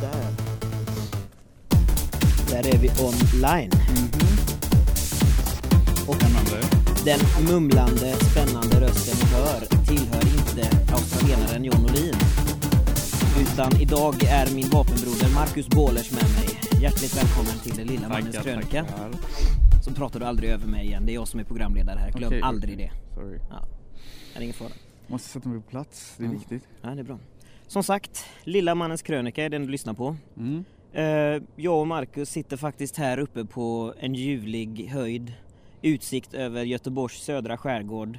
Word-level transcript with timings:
Där. 0.00 0.30
Där 2.50 2.74
är 2.74 2.78
vi 2.78 2.88
online. 2.88 3.70
Och 6.08 6.14
Spännande. 6.16 6.60
den 7.04 7.20
mumlande, 7.54 8.14
spännande 8.14 8.80
rösten 8.80 9.14
ni 9.22 9.34
hör 9.34 9.60
tillhör 9.86 10.22
inte 10.38 10.92
australienaren 10.92 11.64
John 11.64 11.84
Olin. 11.84 12.14
Utan 13.40 13.80
idag 13.80 14.24
är 14.24 14.54
min 14.54 14.68
vapenbroder 14.70 15.34
Marcus 15.34 15.68
Bålers 15.68 16.10
med 16.12 16.22
mig. 16.22 16.80
Hjärtligt 16.82 17.16
välkommen 17.16 17.58
till 17.62 17.76
den 17.76 17.86
lilla 17.86 18.08
mannens 18.08 18.36
krönika. 18.36 18.86
Så 19.84 19.90
pratar 19.94 20.20
du 20.20 20.26
aldrig 20.26 20.50
över 20.50 20.66
mig 20.66 20.86
igen. 20.86 21.06
Det 21.06 21.12
är 21.12 21.14
jag 21.14 21.28
som 21.28 21.40
är 21.40 21.44
programledare 21.44 21.98
här. 21.98 22.10
Glöm 22.12 22.28
Okej, 22.28 22.42
aldrig 22.42 22.74
okej. 22.74 22.92
det. 23.10 23.14
Sorry. 23.14 23.38
Ja. 23.50 23.64
Det 24.32 24.38
är 24.38 24.42
ingen 24.42 24.54
fara. 24.54 24.68
Måste 25.06 25.28
sätta 25.28 25.48
mig 25.48 25.60
på 25.60 25.70
plats, 25.70 26.14
det 26.16 26.22
är 26.22 26.26
Mm. 26.26 26.38
viktigt. 26.38 26.62
Ja, 26.82 26.88
det 26.90 27.00
är 27.00 27.04
bra. 27.04 27.18
Som 27.70 27.82
sagt, 27.82 28.24
Lilla 28.44 28.74
mannens 28.74 29.02
krönika 29.02 29.44
är 29.44 29.48
den 29.48 29.62
du 29.62 29.68
lyssnar 29.68 29.94
på. 29.94 30.16
Mm. 30.36 30.64
Eh, 30.92 31.42
jag 31.56 31.80
och 31.80 31.86
Marcus 31.86 32.30
sitter 32.30 32.56
faktiskt 32.56 32.96
här 32.96 33.18
uppe 33.18 33.44
på 33.44 33.94
en 34.00 34.14
ljuvlig 34.14 34.88
höjd. 34.88 35.32
Utsikt 35.82 36.34
över 36.34 36.64
Göteborgs 36.64 37.22
södra 37.22 37.56
skärgård. 37.56 38.18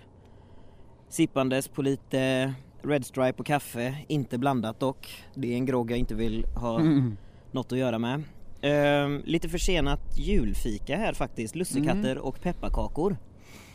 Sippandes 1.09 1.67
på 1.67 1.81
lite 1.81 2.53
Red 2.83 3.05
Stripe 3.05 3.39
och 3.39 3.45
kaffe, 3.45 3.95
inte 4.07 4.37
blandat 4.37 4.79
dock. 4.79 5.23
Det 5.35 5.53
är 5.53 5.55
en 5.57 5.65
grogg 5.65 5.91
jag 5.91 5.97
inte 5.99 6.15
vill 6.15 6.45
ha 6.55 6.79
Mm. 6.79 7.17
något 7.51 7.71
att 7.71 7.77
göra 7.77 7.99
med. 7.99 8.23
Eh, 8.61 9.09
lite 9.25 9.49
försenat 9.49 10.17
julfika 10.17 10.97
här 10.97 11.13
faktiskt, 11.13 11.55
lussekatter 11.55 12.17
och 12.17 12.41
pepparkakor. 12.41 13.17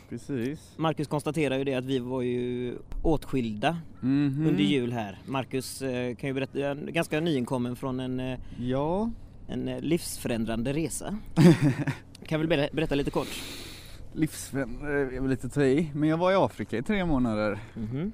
Precis. 0.09 0.73
Marcus 0.77 1.07
konstaterar 1.07 1.57
ju 1.57 1.63
det 1.63 1.73
att 1.73 1.85
vi 1.85 1.99
var 1.99 2.21
ju 2.21 2.75
åtskilda 3.03 3.77
Mhm. 4.01 4.47
under 4.47 4.63
jul 4.63 4.91
här. 4.93 5.19
Marcus 5.25 5.81
eh, 5.81 6.15
kan 6.15 6.27
ju 6.27 6.33
berätta, 6.33 6.59
är 6.59 6.75
ganska 6.75 7.19
nyinkommen 7.19 7.75
från 7.75 7.99
en 7.99 8.19
eh, 8.19 8.39
Ja. 8.59 9.11
en 9.47 9.67
eh, 9.67 9.79
livsförändrande 9.81 10.73
resa. 10.73 11.17
kan 12.27 12.39
väl 12.39 12.49
ber- 12.49 12.69
berätta 12.75 12.95
lite 12.95 13.11
kort? 13.11 13.27
Livsförändrande 14.13 15.15
är 15.15 15.21
väl 15.21 15.29
lite 15.29 15.47
att 15.47 15.53
ta 15.53 15.63
i. 15.63 15.91
Men 15.93 16.09
jag 16.09 16.17
var 16.17 16.31
i 16.31 16.35
Afrika 16.35 16.77
i 16.77 16.83
tre 16.83 17.05
månader. 17.05 17.59
Mhm. 17.75 18.11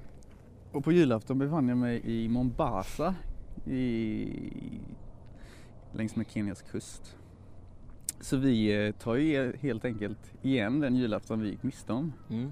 Och 0.72 0.84
på 0.84 0.92
julafton 0.92 1.38
befann 1.38 1.68
jag 1.68 1.78
mig 1.78 2.00
i 2.04 2.28
Mombasa. 2.28 3.14
I... 3.66 4.28
Längs 5.92 6.16
med 6.16 6.26
Kenias 6.30 6.62
kust. 6.62 7.16
Så 8.24 8.36
vi 8.36 8.86
eh, 8.86 8.92
tar 8.92 9.14
ju 9.14 9.52
helt 9.60 9.84
enkelt 9.84 10.18
igen 10.42 10.80
den 10.80 10.96
julafton 10.96 11.40
vi 11.40 11.48
gick 11.50 11.62
miste 11.62 11.92
om. 11.92 12.12
Mm. 12.30 12.50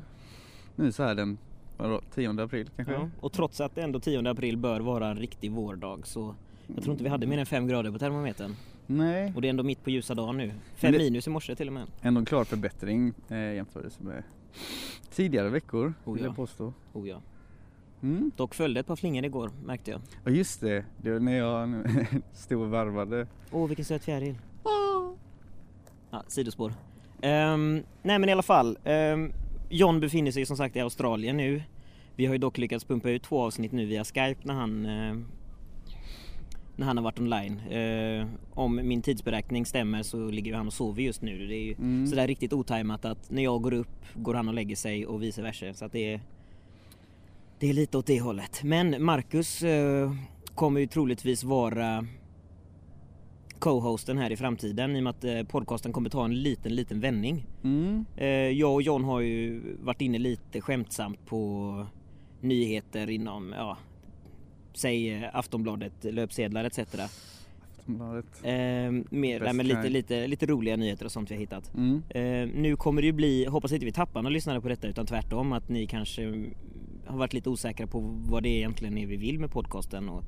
Nu 0.77 0.93
så 0.93 1.03
här 1.03 1.15
den, 1.15 1.39
vadå, 1.77 2.01
10 2.15 2.43
april 2.43 2.71
kanske? 2.77 2.95
Ja. 2.95 3.09
Och 3.21 3.33
trots 3.33 3.61
att 3.61 3.79
ändå 3.79 4.01
10 4.01 4.31
april 4.31 4.57
bör 4.57 4.81
vara 4.81 5.09
en 5.09 5.17
riktig 5.17 5.53
vårdag 5.53 6.07
så 6.07 6.35
jag 6.75 6.83
tror 6.83 6.93
inte 6.93 7.05
vi 7.05 7.11
hade 7.11 7.27
mer 7.27 7.39
än 7.39 7.47
5 7.47 7.67
grader 7.67 7.91
på 7.91 7.99
termometern. 7.99 8.55
Nej, 8.87 9.33
Och 9.37 9.43
det 9.43 9.49
är 9.49 9.51
ändå 9.51 9.63
mitt 9.63 9.85
på 9.85 9.91
ljusa 9.91 10.15
dagen 10.15 10.37
nu. 10.37 10.49
5 10.49 10.57
Men 10.83 10.93
det- 10.93 10.99
minus 10.99 11.27
i 11.27 11.31
morse 11.31 11.55
till 11.57 11.67
och 11.67 11.73
med. 11.73 11.87
ändå 12.03 12.19
en 12.21 12.25
klar 12.27 12.45
förbättring 12.45 13.13
eh, 13.29 13.37
jämfört 13.55 14.01
med 14.01 14.23
tidigare 15.15 15.49
veckor 15.49 15.95
Oh, 16.05 16.15
vill 16.15 16.23
ja. 16.23 16.29
jag 16.29 16.37
påstå. 16.37 16.73
Oh 16.93 17.09
ja. 17.09 17.21
Mm. 18.03 18.31
Dock 18.37 18.55
följde 18.55 18.81
ett 18.81 18.87
par 18.87 18.97
flingor 18.97 19.25
igår 19.25 19.51
märkte 19.65 19.91
jag. 19.91 20.01
Och 20.25 20.31
just 20.31 20.61
det, 20.61 20.85
det 21.03 21.11
var 21.13 21.21
när 21.21 21.39
jag 21.39 21.75
stod 22.33 22.63
och 22.63 22.71
varvade. 22.71 23.27
Åh 23.51 23.67
vilken 23.69 23.85
söt 23.85 24.05
fjäril. 24.05 24.35
Ja, 26.13 26.23
sidospår. 26.29 26.75
Ehm, 27.23 27.83
nej 28.03 28.19
men 28.19 28.29
i 28.29 28.33
alla 28.33 28.43
fall. 28.43 28.79
ehm, 28.85 29.33
John 29.71 30.01
befinner 30.01 30.31
sig 30.31 30.47
som 30.47 30.57
sagt 30.57 30.77
i 30.77 30.81
Australien 30.81 31.37
nu. 31.37 31.63
Vi 32.17 32.27
har 32.27 32.35
ju 32.35 32.39
dock 32.39 32.59
lyckats 32.59 32.85
pumpa 32.85 33.11
ut 33.11 33.23
två 33.23 33.43
avsnitt 33.43 33.73
nu 33.73 33.87
via 33.87 34.05
Skype 34.05 34.37
när 34.43 34.55
han 34.55 34.87
eh, 34.87 35.15
när 36.77 36.87
han 36.87 36.97
har 36.97 37.05
varit 37.05 37.19
online. 37.19 37.61
Eh, 37.61 38.27
om 38.55 38.77
min 38.77 39.03
tidsberäkning 39.03 39.67
stämmer 39.67 40.03
så 40.03 40.31
ligger 40.31 40.55
han 40.55 40.67
och 40.67 40.73
sover 40.73 41.03
just 41.03 41.23
nu. 41.23 41.47
Det 41.47 41.55
är 41.57 41.63
ju 41.65 41.73
Mm. 41.75 42.07
sådär 42.07 42.27
riktigt 42.27 42.53
otajmat 42.53 43.05
att 43.05 43.31
när 43.31 43.43
jag 43.43 43.63
går 43.63 43.73
upp 43.73 44.05
går 44.15 44.35
han 44.35 44.49
och 44.49 44.55
lägger 44.55 44.77
sig 44.77 45.07
och 45.07 45.23
vice 45.23 45.43
versa. 45.43 45.75
Så 45.75 45.85
att 45.85 45.93
det 45.93 46.13
är 46.15 46.21
det 47.59 47.69
är 47.71 47.73
lite 47.75 47.99
åt 47.99 48.07
det 48.07 48.21
hållet. 48.21 48.61
Men 48.65 49.05
Marcus 49.05 49.63
eh, 49.63 50.13
kommer 50.55 50.81
ju 50.81 50.87
troligtvis 50.87 51.45
vara 51.45 52.07
co-hosten 53.63 54.19
här 54.19 54.33
i 54.33 54.37
framtiden 54.37 54.97
i 54.97 54.99
och 54.99 55.03
med 55.03 55.11
att 55.11 55.25
eh, 55.25 55.43
podcasten 55.43 55.93
kommer 55.93 56.11
ta 56.11 56.25
en 56.25 56.43
liten, 56.43 56.75
liten 56.75 57.01
vändning. 57.01 57.47
Mm. 57.65 58.05
Eh, 58.17 58.27
jag 58.29 58.75
och 58.75 58.83
John 58.83 59.05
har 59.05 59.21
ju 59.21 59.63
varit 59.81 60.01
inne 60.01 60.19
lite 60.19 60.61
skämtsamt 60.61 61.27
på 61.27 61.87
nyheter 62.41 63.11
inom, 63.11 63.55
ja, 63.57 63.79
säg 64.75 65.15
eh, 65.15 65.37
Aftonbladet, 65.37 65.93
löpsedlar 66.05 66.65
etc. 66.65 66.79
Aftonbladet. 67.79 68.27
Eh, 68.43 68.53
mer, 69.11 69.53
men 69.53 69.67
lite, 69.67 69.89
lite, 69.89 70.27
lite 70.27 70.47
roliga 70.47 70.77
nyheter 70.77 71.05
och 71.05 71.13
sånt 71.13 71.31
vi 71.31 71.35
har 71.35 71.41
hittat. 71.41 71.75
Mm. 71.75 72.03
Eh, 72.09 72.61
nu 72.61 72.77
kommer 72.77 73.03
det 73.03 73.07
ju 73.07 73.13
bli, 73.13 73.45
hoppas 73.45 73.73
inte 73.73 73.87
vi 73.87 73.93
tappar 73.93 74.23
några 74.23 74.33
lyssnare 74.33 74.61
på 74.61 74.69
detta 74.69 74.89
utan 74.89 75.07
tvärtom 75.07 75.53
att 75.53 75.69
ni 75.69 75.87
kanske 75.87 76.45
har 77.07 77.19
varit 77.19 77.33
lite 77.33 77.51
osäkra 77.51 77.87
på 77.87 78.01
vad 78.29 78.43
det 78.43 78.49
egentligen 78.49 78.99
är 78.99 79.07
vi 79.07 79.17
vill 79.17 79.39
med 79.39 79.51
podcasten 79.51 80.09
och 80.09 80.25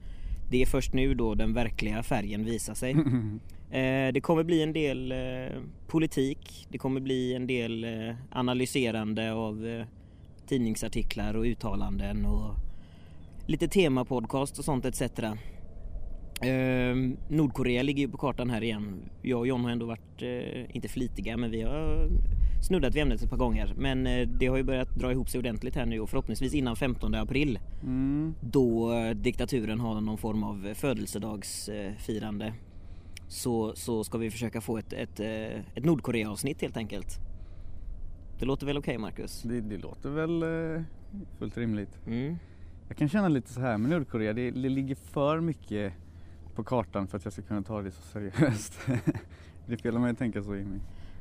det 0.50 0.62
är 0.62 0.66
först 0.66 0.92
nu 0.92 1.14
då 1.14 1.34
den 1.34 1.54
verkliga 1.54 2.02
färgen 2.02 2.44
visar 2.44 2.74
sig. 2.74 2.96
Eh, 3.64 4.12
det 4.12 4.20
kommer 4.20 4.44
bli 4.44 4.62
en 4.62 4.72
del 4.72 5.12
eh, 5.12 5.60
politik, 5.86 6.66
det 6.68 6.78
kommer 6.78 7.00
bli 7.00 7.34
en 7.34 7.46
del 7.46 7.84
eh, 7.84 8.14
analyserande 8.30 9.32
av 9.32 9.84
tidningsartiklar 10.46 11.34
och 11.34 11.44
uttalanden 11.44 12.26
och 12.26 12.54
lite 13.46 13.68
temapodcast 13.68 14.58
och 14.58 14.64
sånt 14.64 14.84
etc. 14.84 15.00
Eh, 16.42 16.96
Nordkorea 17.28 17.82
ligger 17.82 18.02
ju 18.02 18.08
på 18.08 18.18
kartan 18.18 18.50
här 18.50 18.62
igen. 18.62 19.10
Jag 19.22 19.38
och 19.38 19.46
John 19.46 19.64
har 19.64 19.70
ändå 19.70 19.86
varit, 19.86 20.22
eh, 20.22 20.76
inte 20.76 20.88
flitiga, 20.88 21.36
men 21.36 21.50
vi 21.50 21.62
har 21.62 22.08
snuddat 22.66 22.94
vid 22.94 23.02
ämnet 23.02 23.22
ett 23.22 23.30
par 23.30 23.36
gånger. 23.36 23.74
Men 23.76 24.06
eh, 24.06 24.28
det 24.28 24.46
har 24.46 24.56
ju 24.56 24.62
börjat 24.62 24.94
dra 24.94 25.12
ihop 25.12 25.28
sig 25.28 25.38
ordentligt 25.38 25.74
här 25.74 25.86
nu 25.86 26.00
och 26.00 26.10
förhoppningsvis 26.10 26.54
innan 26.54 26.76
15 26.76 27.14
april 27.14 27.58
Mm. 27.82 28.34
då 28.40 28.92
eh, 28.92 29.10
diktaturen 29.10 29.80
har 29.80 30.00
någon 30.00 30.18
form 30.18 30.42
av 30.44 30.74
födelsedagsfirande 30.74 32.54
så, 33.28 33.72
så 33.76 34.04
ska 34.04 34.18
vi 34.18 34.30
försöka 34.30 34.60
få 34.60 34.78
ett, 34.78 34.92
ett, 34.92 35.20
eh, 35.20 35.58
ett 35.74 35.84
Nordkorea-avsnitt 35.84 36.62
helt 36.62 36.76
enkelt. 36.76 37.18
Det 38.38 38.44
låter 38.46 38.66
väl 38.66 38.78
okej 38.78 38.98
Marcus? 38.98 39.42
Det, 39.42 39.60
det 39.60 39.78
låter 39.78 40.10
väl 40.10 40.42
eh, 40.42 40.82
fullt 41.38 41.58
rimligt. 41.58 41.98
Mm. 42.06 42.36
Jag 42.88 42.96
kan 42.96 43.08
känna 43.08 43.28
lite 43.28 43.52
så 43.52 43.60
här 43.60 43.78
med 43.78 43.90
Nordkorea, 43.90 44.32
det, 44.32 44.50
det 44.50 44.68
ligger 44.68 44.94
för 44.94 45.40
mycket 45.40 45.92
på 46.54 46.64
kartan 46.64 47.06
för 47.06 47.16
att 47.18 47.24
jag 47.24 47.32
ska 47.32 47.42
kunna 47.42 47.62
ta 47.62 47.82
det 47.82 47.90
så 47.90 48.02
seriöst. 48.02 48.80
det 49.66 49.72
är 49.72 49.76
fel 49.76 49.96
om 49.96 50.04
jag 50.04 50.18
tänker 50.18 50.42
så 50.42 50.56
Jimmy. 50.56 50.78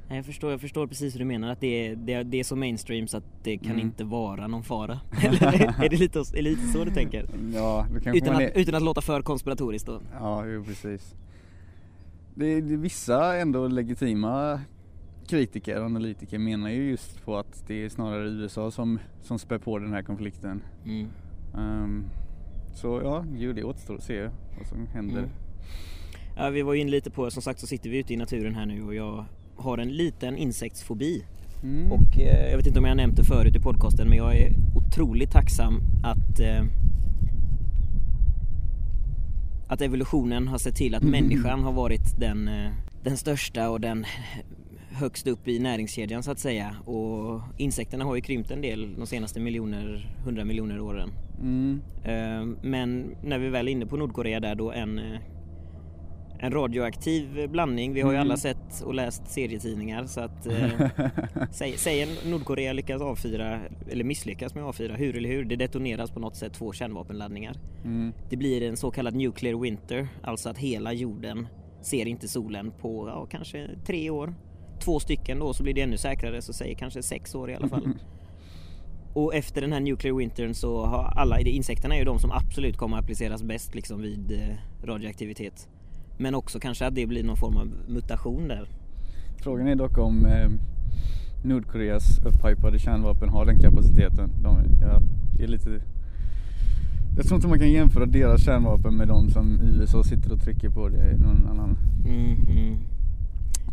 Nej, 0.07 0.17
Jag 0.17 0.25
förstår, 0.25 0.51
jag 0.51 0.61
förstår 0.61 0.87
precis 0.87 1.15
hur 1.15 1.19
du 1.19 1.25
menar 1.25 1.51
att 1.51 1.59
det 1.61 1.87
är, 1.87 1.95
det, 1.95 2.13
är- 2.13 2.23
det 2.23 2.39
är 2.39 2.43
så 2.43 2.55
mainstream 2.55 3.07
så 3.07 3.17
att 3.17 3.23
det 3.43 3.57
kan 3.57 3.71
Mm. 3.71 3.79
inte 3.85 4.03
vara 4.03 4.47
någon 4.47 4.63
fara. 4.63 4.99
Eller 5.23 5.83
är 5.83 5.89
det 5.89 5.97
lite, 5.97 6.19
är 6.19 6.33
det 6.33 6.41
lite 6.41 6.67
så 6.67 6.83
du 6.85 6.91
tänker? 6.91 7.25
Ja, 7.53 7.85
Utan 8.13 8.35
att, 8.35 8.51
utan 8.55 8.75
att 8.75 8.81
låta 8.83 9.01
för 9.01 9.21
konspiratoriskt 9.21 9.87
då? 9.87 10.01
Ja, 10.19 10.45
jo, 10.45 10.63
precis. 10.63 11.15
Det, 12.35 12.45
är- 12.45 12.61
det, 12.61 12.73
är 12.73 12.77
vissa 12.77 13.35
ändå 13.37 13.67
legitima 13.67 14.61
kritiker 15.27 15.79
och 15.79 15.85
analytiker 15.85 16.39
menar 16.39 16.69
ju 16.69 16.89
just 16.89 17.25
på 17.25 17.37
att 17.37 17.63
det 17.67 17.85
är 17.85 17.89
snarare 17.89 18.29
USA 18.29 18.71
som, 18.71 18.99
som 19.21 19.39
spär 19.39 19.57
på 19.57 19.79
den 19.79 19.93
här 19.93 20.01
konflikten. 20.03 20.63
Mm. 20.85 21.07
Ehm, 21.57 22.03
så 22.73 23.01
ja, 23.03 23.25
jo, 23.37 23.53
det 23.53 23.63
återstår 23.63 23.95
att 23.95 24.03
se 24.03 24.21
vad 24.57 24.67
som 24.67 24.87
händer. 24.87 25.17
Mm. 25.17 25.29
Ja, 26.37 26.49
vi 26.49 26.61
var 26.61 26.73
ju 26.73 26.79
inne 26.81 26.91
lite 26.91 27.11
på, 27.11 27.31
som 27.31 27.41
sagt 27.41 27.59
så 27.59 27.67
sitter 27.67 27.89
vi 27.89 27.97
ute 27.97 28.13
i 28.13 28.17
naturen 28.17 28.55
här 28.55 28.65
nu 28.65 28.83
och 28.83 28.95
jag 28.95 29.25
har 29.55 29.77
en 29.77 29.89
liten 29.89 30.37
insektsfobi. 30.37 31.23
Mm. 31.63 31.91
Och 31.91 32.19
eh, 32.19 32.49
jag 32.49 32.57
vet 32.57 32.67
inte 32.67 32.79
om 32.79 32.85
jag 32.85 32.97
nämnt 32.97 33.15
det 33.15 33.23
förut 33.23 33.55
i 33.55 33.59
podcasten 33.59 34.09
men 34.09 34.17
jag 34.17 34.37
är 34.37 34.55
otroligt 34.75 35.31
tacksam 35.31 35.81
att 36.03 36.39
eh, 36.39 36.63
att 39.67 39.81
evolutionen 39.81 40.47
har 40.47 40.57
sett 40.57 40.75
till 40.75 40.95
att 40.95 41.03
människan 41.03 41.63
har 41.63 41.71
varit 41.71 42.19
den, 42.19 42.47
eh, 42.47 42.71
den 43.03 43.17
största 43.17 43.69
och 43.69 43.81
den 43.81 44.05
högst 44.91 45.27
upp 45.27 45.47
i 45.47 45.59
näringskedjan 45.59 46.23
så 46.23 46.31
att 46.31 46.39
säga 46.39 46.75
och 46.85 47.41
insekterna 47.57 48.03
har 48.05 48.15
ju 48.15 48.21
krympt 48.21 48.51
en 48.51 48.61
del 48.61 48.95
de 48.97 49.07
senaste 49.07 49.39
miljoner, 49.39 50.15
hundra 50.25 50.45
miljoner 50.45 50.79
åren. 50.79 51.09
Mm. 51.41 51.81
Eh, 52.03 52.55
Men 52.61 53.15
när 53.23 53.39
vi 53.39 53.49
väl 53.49 53.67
är 53.67 53.71
inne 53.71 53.85
på 53.85 53.97
Nordkorea 53.97 54.39
där 54.39 54.55
då 54.55 54.71
en, 54.71 54.99
eh, 54.99 55.19
en 56.43 56.51
radioaktiv 56.51 57.49
blandning. 57.49 57.93
Vi 57.93 58.01
har 58.01 58.11
ju 58.11 58.15
Mm. 58.15 58.27
alla 58.27 58.37
sett 58.37 58.81
och 58.85 58.93
läst 58.93 59.27
serietidningar 59.27 60.05
så 60.05 60.21
att 60.21 60.45
eh, 60.47 60.69
säg, 61.51 61.77
säg 61.77 62.07
Nordkorea 62.25 62.73
lyckas 62.73 63.01
avfyra 63.01 63.59
eller 63.89 64.03
misslyckas 64.03 64.55
med 64.55 64.63
att 64.63 64.69
avfyra, 64.69 64.95
hur 64.95 65.17
eller 65.17 65.29
hur, 65.29 65.43
det 65.45 65.55
detoneras 65.55 66.11
på 66.11 66.19
något 66.19 66.35
sätt 66.35 66.53
två 66.53 66.73
kärnvapenladdningar. 66.73 67.55
Mm. 67.83 68.13
Det 68.29 68.37
blir 68.37 68.63
en 68.63 68.77
så 68.77 68.91
kallad 68.91 69.15
nuclear 69.15 69.55
winter, 69.61 70.07
alltså 70.23 70.49
att 70.49 70.57
hela 70.57 70.93
jorden 70.93 71.47
ser 71.81 72.05
inte 72.07 72.27
solen 72.27 72.71
på 72.71 73.07
ja, 73.07 73.27
kanske 73.31 73.69
tre 73.85 74.09
år. 74.09 74.35
Två 74.79 74.99
stycken 74.99 75.39
då 75.39 75.53
så 75.53 75.63
blir 75.63 75.73
det 75.73 75.81
ännu 75.81 75.97
säkrare 75.97 76.41
så 76.41 76.53
säg 76.53 76.75
kanske 76.75 77.03
sex 77.03 77.35
år 77.35 77.51
i 77.51 77.55
alla 77.55 77.67
fall. 77.67 77.89
Och 79.13 79.35
efter 79.35 79.61
den 79.61 79.73
här 79.73 79.79
nuclear 79.79 80.15
wintern 80.15 80.53
så 80.53 80.85
har 80.85 81.03
alla, 81.03 81.39
insekterna 81.39 81.95
är 81.95 81.99
ju 81.99 82.05
de 82.05 82.19
som 82.19 82.31
absolut 82.31 82.77
kommer 82.77 82.97
att 82.97 83.03
appliceras 83.03 83.43
bäst 83.43 83.75
liksom 83.75 84.01
vid 84.01 84.31
eh, 84.31 84.85
radioaktivitet. 84.85 85.67
Men 86.17 86.35
också 86.35 86.59
kanske 86.59 86.87
att 86.87 86.95
det 86.95 87.07
blir 87.07 87.23
någon 87.23 87.37
form 87.37 87.57
av 87.57 87.71
mutation 87.87 88.47
där. 88.47 88.67
Frågan 89.37 89.67
är 89.67 89.75
dock 89.75 89.97
om 89.97 90.25
eh, 90.25 90.49
Nordkoreas 91.43 92.19
upphypade 92.25 92.79
kärnvapen 92.79 93.29
har 93.29 93.45
den 93.45 93.59
kapaciteten. 93.59 94.29
De, 94.43 94.57
ja, 94.81 95.01
är 95.43 95.47
lite... 95.47 95.81
Jag 97.17 97.25
tror 97.25 97.35
inte 97.35 97.47
man 97.47 97.59
kan 97.59 97.71
jämföra 97.71 98.05
deras 98.05 98.43
kärnvapen 98.45 98.97
med 98.97 99.07
de 99.07 99.29
som 99.29 99.59
USA 99.61 100.03
sitter 100.03 100.33
och 100.33 100.41
trycker 100.41 100.69
på. 100.69 100.89
Det 100.89 101.01
är 101.01 101.17
någon 101.17 101.47
annan 101.47 101.77
Mm, 102.05 102.35
mm. 102.49 102.77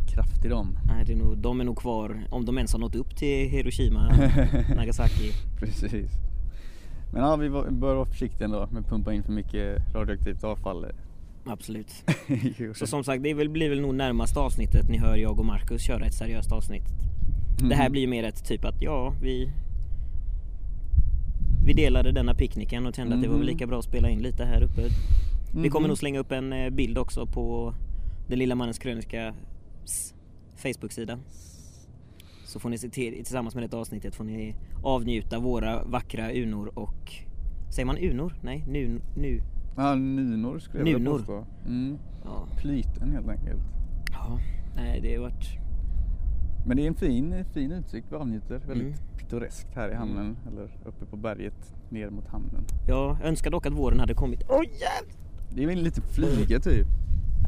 kraft 0.09 0.45
i 0.45 0.49
dem. 0.49 0.79
Nej, 0.87 1.05
det 1.05 1.13
är 1.13 1.17
nog, 1.17 1.39
de 1.39 1.61
är 1.61 1.65
nog 1.65 1.79
kvar, 1.79 2.27
om 2.31 2.45
de 2.45 2.57
ens 2.59 2.73
har 2.73 2.81
nått 2.81 2.95
upp 2.95 3.17
till 3.17 3.49
Hiroshima, 3.49 4.09
Nagasaki. 4.77 5.33
Precis. 5.59 6.11
Men 7.13 7.23
ja, 7.23 7.37
vi 7.37 7.51
bör 7.51 7.95
vara 7.95 8.07
försiktiga 8.07 8.45
ändå 8.45 8.69
med 8.71 8.81
att 8.81 8.89
pumpa 8.89 9.13
in 9.13 9.23
för 9.23 9.33
mycket 9.33 9.95
radioaktivt 9.95 10.45
avfall. 10.45 10.87
Absolut. 11.45 12.05
Så 12.75 12.87
som 12.87 13.05
sagt, 13.05 13.23
det 13.23 13.35
blir 13.35 13.69
väl 13.69 13.81
nog 13.81 13.95
närmaste 13.95 14.41
avsnittet 14.41 14.89
ni 14.89 14.99
hör 14.99 15.17
jag 15.17 15.39
och 15.39 15.45
Marcus 15.47 15.83
köra 15.83 16.07
ett 16.07 16.15
seriöst 16.15 16.53
avsnitt. 16.53 16.85
Det 17.69 17.75
här 17.75 17.85
Mhm. 17.85 17.93
blir 17.93 18.07
mer 18.07 18.25
ett 18.25 18.45
typ 18.45 18.65
att 18.65 18.83
ja, 18.83 19.15
vi 19.23 19.51
vi 21.67 21.73
delade 21.73 22.13
denna 22.13 22.35
picknicken 22.35 22.87
och 22.87 22.95
kände 22.95 23.15
att 23.17 23.23
det 23.23 23.29
var 23.29 23.35
väl 23.37 23.45
Mhm. 23.47 23.53
lika 23.53 23.67
bra 23.67 23.79
att 23.79 23.85
spela 23.85 24.11
in 24.11 24.19
lite 24.23 24.45
här 24.45 24.63
uppe. 24.63 24.83
Vi 25.55 25.69
kommer 25.69 25.85
Mhm. 25.85 25.89
nog 25.89 25.99
slänga 25.99 26.19
upp 26.21 26.33
en 26.33 26.53
eh, 26.53 26.71
bild 26.71 26.99
också 26.99 27.27
på 27.27 27.75
den 28.29 28.39
lilla 28.39 28.55
mannens 28.55 28.79
krönika 28.79 29.35
Facebook-sida. 30.57 31.19
Så 32.47 32.61
får 32.61 32.69
ni 32.71 32.79
se 32.79 32.89
till, 32.89 33.15
tillsammans 33.15 33.55
med 33.55 33.71
det 33.71 33.77
avsnittet 33.77 34.15
får 34.15 34.25
ni 34.25 34.55
avnjuta 34.83 35.39
våra 35.39 35.85
vackra 35.85 36.33
unor 36.33 36.79
och 36.79 37.13
Säger 37.75 37.87
man 37.87 37.99
unor? 37.99 38.35
Nej, 38.43 38.65
nu, 38.69 39.01
nu. 39.17 39.43
Ja, 39.77 39.95
nunor 39.95 40.59
skulle 40.59 40.91
jag 40.91 41.01
Nunor. 41.01 41.19
påstå. 41.19 41.45
Mm. 41.67 41.99
Ja. 42.25 42.47
Flyten 42.61 43.13
helt 43.13 43.29
enkelt. 43.29 43.61
ja. 44.13 44.39
Nej, 44.77 45.01
det 45.01 45.15
har 45.15 45.23
varit 45.23 45.49
Men 46.67 46.77
det 46.77 46.83
är 46.83 46.87
en 46.87 46.95
fin, 46.95 47.45
fin 47.55 47.73
utsikt 47.73 48.07
vi 48.11 48.17
avnjuter. 48.17 48.59
Väldigt 48.69 48.87
Mm. 48.87 48.99
pittoreskt 49.19 49.75
här 49.75 49.91
i 49.91 49.95
hamnen. 49.95 50.37
Eller 50.53 50.69
uppe 50.85 51.07
på 51.07 51.17
berget 51.17 51.75
ner 51.91 52.11
mot 52.11 52.29
hamnen. 52.29 52.65
Jag 52.89 53.23
önskar 53.25 53.51
dock 53.51 53.67
att 53.67 53.73
våren 53.73 54.01
hade 54.01 54.15
kommit. 54.15 54.43
Åh 54.49 54.63
jävlar! 54.63 55.15
Det 55.55 55.63
är 55.63 55.67
väl 55.67 55.83
lite 55.83 56.01
flyga 56.03 56.61
typ. 56.61 56.87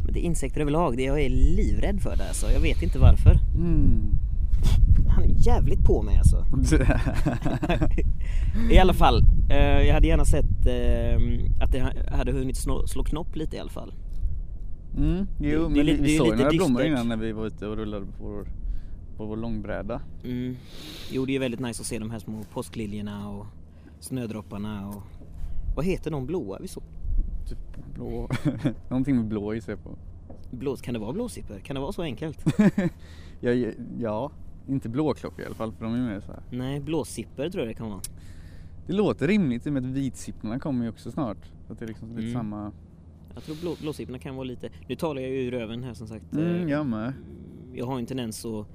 Men 0.05 0.13
det 0.15 0.21
är 0.21 0.23
insekter 0.23 0.61
överlag. 0.61 0.97
Det 0.97 1.03
jag 1.03 1.21
är 1.21 1.29
livrädd 1.31 2.01
för 2.01 2.17
det 2.17 2.29
alltså. 2.29 2.47
Jag 2.51 2.61
vet 2.61 2.83
inte 2.83 2.99
varför. 2.99 3.39
Mm. 3.57 4.01
Han 5.09 5.25
är 5.25 5.47
jävligt 5.47 5.85
på 5.85 6.03
mig 6.03 6.17
alltså. 6.19 6.47
I 8.70 8.79
alla 8.79 8.94
fall. 8.94 9.23
Eh, 9.50 9.82
jag 9.87 9.94
hade 9.94 10.06
gärna 10.06 10.25
sett 10.25 10.67
eh, 10.67 11.62
att 11.64 11.73
det 11.73 11.81
ha- 11.81 12.17
hade 12.17 12.32
hunnit 12.32 12.56
slå, 12.56 12.87
slå 12.87 13.05
knopp 13.05 13.37
lite 13.37 13.56
i 13.56 13.59
alla 13.59 13.70
fall. 13.70 13.94
Mm, 14.97 15.26
jo, 15.41 15.62
Det- 15.62 15.69
men 15.69 15.73
vi, 15.75 15.82
det 15.82 15.93
är 15.93 16.03
vi 16.03 16.17
såg 16.19 16.26
ju 16.26 16.37
några 16.37 16.50
blommor 16.50 16.79
dystert. 16.81 16.87
innan 16.93 17.09
när 17.09 17.17
vi 17.17 17.32
var 17.32 17.47
ute 17.47 17.67
och 17.67 17.76
rullade 17.76 18.06
på 18.06 18.25
vår, 18.25 18.47
på 19.17 19.26
vår 19.26 19.37
långbräda. 19.37 20.00
Mm. 20.25 20.56
Jo, 21.11 21.26
det 21.26 21.37
är 21.37 21.41
väldigt 21.41 21.61
nice 21.61 21.81
att 21.82 21.87
se 21.87 21.99
de 21.99 22.11
här 22.11 22.19
små 22.19 22.43
påskliljorna 22.53 23.29
och 23.29 23.47
snödropparna 24.00 24.88
och 24.88 25.03
vad 25.76 25.85
heter 25.85 26.11
de 26.11 26.26
blåa 26.26 26.58
vi 26.61 26.69
såg? 26.69 26.82
Typ 27.49 27.94
blå, 27.94 28.29
någonting 28.88 29.17
med 29.17 29.25
blå 29.29 29.55
gissar 29.55 29.73
jag 29.73 29.82
på. 29.85 29.91
Blå, 30.50 30.76
kan 30.76 30.94
det 30.94 31.00
vara 31.00 31.12
blåsippor? 31.12 31.58
Kan 31.58 31.75
det 31.75 31.81
vara 31.81 31.93
så 31.93 32.03
enkelt? 32.03 32.44
ja, 33.41 33.53
ja, 33.99 34.31
inte 34.69 34.88
blåklocka 34.88 35.43
i 35.43 35.47
alla 35.47 35.55
fall 35.55 35.73
för 35.73 35.85
de 35.85 35.94
är 35.94 35.99
mer 35.99 36.20
så 36.20 36.32
här. 36.32 36.43
Nej, 36.50 36.81
blåsippor 36.81 37.49
tror 37.49 37.64
jag 37.64 37.69
det 37.70 37.75
kan 37.79 37.88
vara. 37.91 38.00
Det 38.87 38.93
låter 38.93 39.29
rimligt 39.29 39.67
i 39.67 39.69
och 39.69 39.73
med 39.73 39.85
att 39.87 39.91
vitsipporna 39.91 40.59
kommer 40.59 40.85
ju 40.85 40.91
också 40.91 41.11
snart. 41.11 41.38
Så 41.67 41.73
att 41.73 41.79
det 41.79 41.85
är 41.85 41.87
liksom 41.88 42.09
lite 42.09 42.20
Mm. 42.23 42.32
samma. 42.32 42.73
Jag 43.35 43.43
tror 43.44 43.56
blå, 43.61 43.76
blåsipporna 43.81 44.19
kan 44.19 44.35
vara 44.35 44.44
lite... 44.44 44.70
Nu 44.88 44.94
talar 44.94 45.23
jag 45.23 45.31
ju 45.31 45.37
ur 45.37 45.50
röven 45.50 45.82
här 45.85 45.94
som 45.94 46.06
sagt. 46.09 46.32
Mm, 46.32 46.47
Eh, 46.67 46.70
jag 46.70 46.87
med. 46.87 47.12
jag 47.75 47.87
har 47.87 47.99
en 47.99 48.06
tendens 48.06 48.44
att 48.44 48.67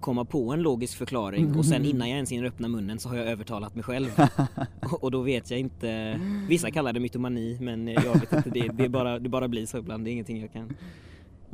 komma 0.00 0.24
på 0.24 0.52
en 0.52 0.62
logisk 0.62 0.98
förklaring 0.98 1.54
och 1.56 1.64
sen 1.66 1.84
innan 1.84 2.08
jag 2.08 2.16
ens 2.16 2.32
hinner 2.32 2.44
öppna 2.46 2.68
munnen 2.68 2.98
så 2.98 3.08
har 3.08 3.16
jag 3.16 3.26
övertalat 3.26 3.74
mig 3.74 3.84
själv. 3.84 4.08
och, 5.00 5.10
då 5.10 5.22
vet 5.22 5.50
jag 5.50 5.60
inte, 5.60 6.20
vissa 6.48 6.70
kallar 6.70 6.92
det 6.92 7.00
mytomani 7.00 7.58
men 7.60 7.88
jag 7.88 8.20
vet 8.20 8.32
inte, 8.32 8.50
det, 8.50 8.68
det, 8.68 8.88
bara, 8.88 9.18
det 9.18 9.28
bara 9.28 9.48
blir 9.48 9.66
så 9.66 9.78
ibland, 9.78 10.04
det 10.04 10.10
är 10.10 10.12
ingenting 10.12 10.40
jag 10.40 10.52
kan 10.52 10.72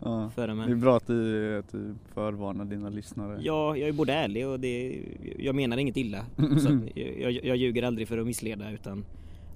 Ja. 0.03 0.31
föra 0.31 0.55
Det 0.55 0.73
är 0.73 0.75
bra 0.75 0.97
att 0.97 1.07
du, 1.07 1.59
att 1.59 1.73
du 1.73 1.95
förvarnar 2.15 2.65
dina 2.65 2.89
lyssnare. 2.89 3.39
Ja, 3.43 3.77
jag 3.77 3.89
är 3.89 3.93
både 3.93 4.13
ärlig 4.13 4.49
och 4.49 4.61
det, 4.61 5.03
jag 5.39 5.55
menar 5.55 5.77
inget 5.77 5.97
illa. 5.97 6.27
Så 6.37 6.79
jag, 6.95 7.33
jag, 7.45 7.57
ljuger 7.57 7.83
aldrig 7.83 8.09
för 8.09 8.19
att 8.19 8.27
missleda 8.27 8.71
utan 8.71 9.05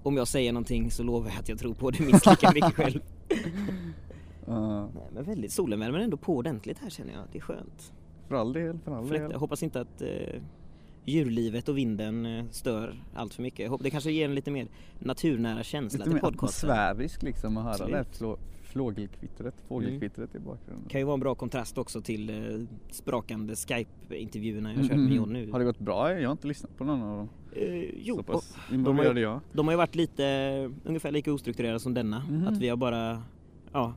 om 0.02 0.16
jag 0.16 0.28
säger 0.28 0.52
någonting 0.52 0.90
så 0.90 1.02
lovar 1.02 1.28
jag 1.30 1.38
att 1.38 1.48
jag 1.48 1.58
tror 1.58 1.74
på 1.74 1.90
det 1.90 2.00
minst 2.00 2.26
lika 2.26 2.52
mycket 2.54 2.74
själv. 2.74 3.00
Ja, 4.46 4.80
Nej, 4.94 5.02
men 5.14 5.24
väldigt, 5.24 5.52
solen 5.52 5.80
värmer 5.80 5.98
ändå 5.98 6.16
på 6.16 6.36
ordentligt 6.36 6.78
här 6.78 6.90
känner 6.90 7.12
jag, 7.12 7.22
det 7.32 7.38
är 7.38 7.42
skönt. 7.42 7.92
för 8.28 8.34
all 8.34 8.52
del, 8.52 8.78
för 8.84 8.92
all 8.92 9.08
del. 9.08 9.30
jag 9.30 9.38
hoppas 9.38 9.62
inte 9.62 9.80
att 9.80 10.02
eh, 10.02 10.08
djurlivet 11.04 11.68
och 11.68 11.78
vinden 11.78 12.26
eh, 12.26 12.44
stör 12.50 12.94
allt 13.14 13.34
för 13.34 13.42
mycket. 13.42 13.70
Hoppas, 13.70 13.84
det 13.84 13.90
kanske 13.90 14.12
ger 14.12 14.24
en 14.24 14.34
lite 14.34 14.50
mer 14.50 14.68
naturnära 14.98 15.62
känsla 15.62 15.98
Lite 15.98 16.04
till 16.04 16.12
mer 16.14 16.20
podcasten. 16.20 16.70
atmosfärisk 16.70 17.22
liksom 17.22 17.56
att 17.56 17.64
höra 17.64 17.74
Absolut. 17.74 18.18
det 18.18 18.36
flågelkvittret, 18.70 19.54
fågelkvittret 19.68 20.34
i 20.34 20.38
bakgrunden. 20.38 20.88
kan 20.88 21.00
ju 21.00 21.04
vara 21.04 21.14
en 21.14 21.20
bra 21.20 21.34
kontrast 21.34 21.78
också 21.78 22.00
till 22.00 22.30
eh, 22.30 22.66
sprakande 22.90 23.54
Skype-intervjuerna 23.56 24.74
jag 24.74 24.82
kört 24.82 24.90
med 24.90 24.98
Mhm. 25.00 25.12
John 25.12 25.32
nu. 25.32 25.50
Har 25.52 25.58
det 25.58 25.64
gått 25.64 25.78
bra? 25.78 26.12
Jag 26.20 26.28
har 26.28 26.32
inte 26.32 26.46
lyssnat 26.46 26.76
på 26.76 26.84
någon 26.84 27.02
av 27.02 27.16
dem. 27.16 27.28
Eh, 27.52 27.84
jo, 28.02 28.16
Så 28.16 28.22
pass 28.22 28.54
de, 28.54 28.60
har 28.70 28.74
involverad 28.74 29.18
jag. 29.18 29.40
de 29.52 29.66
har 29.66 29.72
ju 29.72 29.76
varit 29.78 29.94
lite 29.94 30.26
eh, 30.26 30.70
ungefär 30.88 31.10
lika 31.12 31.32
ostrukturerade 31.32 31.80
som 31.80 31.94
denna. 31.94 32.20
Mhm. 32.30 32.46
Att 32.48 32.58
vi 32.58 32.68
har 32.68 32.76
bara, 32.76 33.22
ja, 33.72 33.94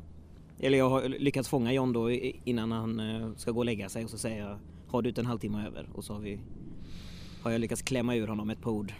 eller 0.60 0.78
jag 0.78 0.90
har 0.90 1.10
lyckats 1.10 1.50
fånga 1.50 1.74
John 1.74 1.94
då 1.94 2.12
innan 2.12 2.72
han 2.72 3.00
eh, 3.00 3.34
ska 3.36 3.52
gå 3.52 3.60
och 3.60 3.66
lägga 3.66 3.90
sig 3.90 4.04
och 4.04 4.10
så 4.10 4.18
säger 4.18 4.40
jag 4.48 4.58
har 4.88 5.02
du 5.02 5.10
inte 5.10 5.22
en 5.22 5.26
halvtimme 5.28 5.68
över? 5.68 5.90
Och 5.94 6.04
så 6.04 6.14
har 6.14 6.20
vi 6.20 6.40
har 7.42 7.52
jag 7.52 7.62
lyckats 7.62 7.82
klämma 7.82 8.16
ur 8.16 8.28
honom 8.28 8.50
ett 8.50 8.62
par 8.62 8.72
ord. 8.72 8.94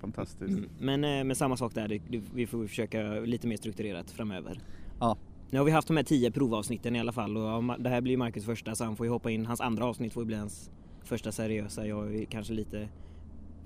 Fantastiskt. 0.00 0.58
Mm. 0.58 0.68
Men, 0.80 1.04
eh, 1.04 1.24
men 1.24 1.36
samma 1.36 1.56
sak 1.56 1.74
där, 1.74 2.00
vi 2.34 2.46
får 2.46 2.66
försöka 2.66 3.02
lite 3.20 3.46
mer 3.46 3.56
strukturerat 3.56 4.10
framöver. 4.10 4.58
Ja. 5.00 5.16
Nu 5.50 5.58
har 5.58 5.64
vi 5.64 5.70
haft 5.70 5.88
de 5.88 5.96
här 5.96 6.04
tio 6.04 6.30
provavsnitten 6.30 6.96
i 6.96 7.00
alla 7.00 7.12
fall 7.12 7.36
och 7.36 7.80
det 7.82 7.88
här 7.88 8.00
blir 8.00 8.16
Marcus 8.16 8.44
första 8.44 8.74
så 8.74 8.84
han 8.84 8.96
får 8.96 9.06
ju 9.06 9.12
hoppa 9.12 9.30
in, 9.30 9.46
hans 9.46 9.60
andra 9.60 9.84
avsnitt 9.86 10.12
får 10.12 10.22
ju 10.22 10.26
bli 10.26 10.36
hans 10.36 10.70
första 11.04 11.32
seriösa. 11.32 11.86
Jag 11.86 11.96
har 11.96 12.06
ju 12.06 12.26
kanske 12.26 12.52
lite 12.52 12.88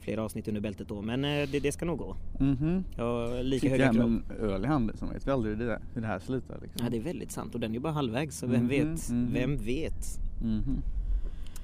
fler 0.01 0.19
avsnitt 0.19 0.49
under 0.49 0.61
bältet 0.61 0.89
då 0.89 1.03
men 1.03 1.25
eh, 1.25 1.49
det, 1.53 1.61
det 1.61 1.73
ska 1.73 1.85
nog 1.85 1.99
gå. 1.99 2.17
Mhm. 2.41 2.85
Jag 2.97 3.05
har 3.05 3.43
lika 3.43 3.61
Sitter 3.61 3.71
höga 3.71 3.85
här 3.87 3.93
med 4.09 4.23
krav. 4.29 4.39
en 4.41 4.51
öl 4.51 4.65
i 4.65 4.69
handen 4.69 4.97
så 4.97 5.07
vet 5.07 5.27
vi 5.27 5.31
aldrig 5.31 5.57
hur 5.57 5.65
det, 5.65 5.71
där- 5.71 5.83
hur 5.95 6.01
det 6.01 6.07
här 6.07 6.19
slutar 6.19 6.59
liksom. 6.63 6.85
Ja 6.85 6.91
det 6.91 6.97
är 6.97 7.03
väldigt 7.03 7.33
sant 7.33 7.55
och 7.55 7.61
den 7.61 7.71
är 7.71 7.75
ju 7.75 7.81
bara 7.81 7.93
halvvägs 7.93 8.39
så 8.39 8.47
vem 8.47 8.61
Mhm, 8.61 8.69
vet? 8.69 9.11
mhm. 9.11 9.33
Vem 9.33 9.57
vet? 9.57 10.05
Mhm. 10.43 10.83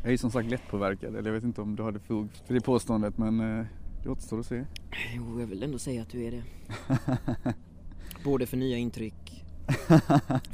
Jag 0.03 0.07
är 0.07 0.11
ju 0.13 0.19
som 0.19 0.31
sagt 0.31 0.51
lättpåverkad, 0.51 1.17
eller 1.17 1.29
jag 1.29 1.35
vet 1.35 1.45
inte 1.45 1.61
om 1.61 1.77
du 1.77 1.83
hade 1.83 1.99
fog 1.99 2.29
för 2.47 2.55
det 2.55 2.61
påståendet 2.61 3.19
men 3.19 3.41
eh, 3.59 3.67
det 4.03 4.09
återstår 4.09 4.41
att 4.41 4.47
se. 4.47 4.65
Jo 5.17 5.41
jag 5.41 5.47
vill 5.47 5.63
ändå 5.63 5.79
säga 5.79 6.03
att 6.03 6.11
du 6.11 6.25
är 6.25 6.31
det. 6.31 6.43
Både 8.25 8.47
för 8.47 8.57
nya 8.57 8.77
intryck, 8.77 9.26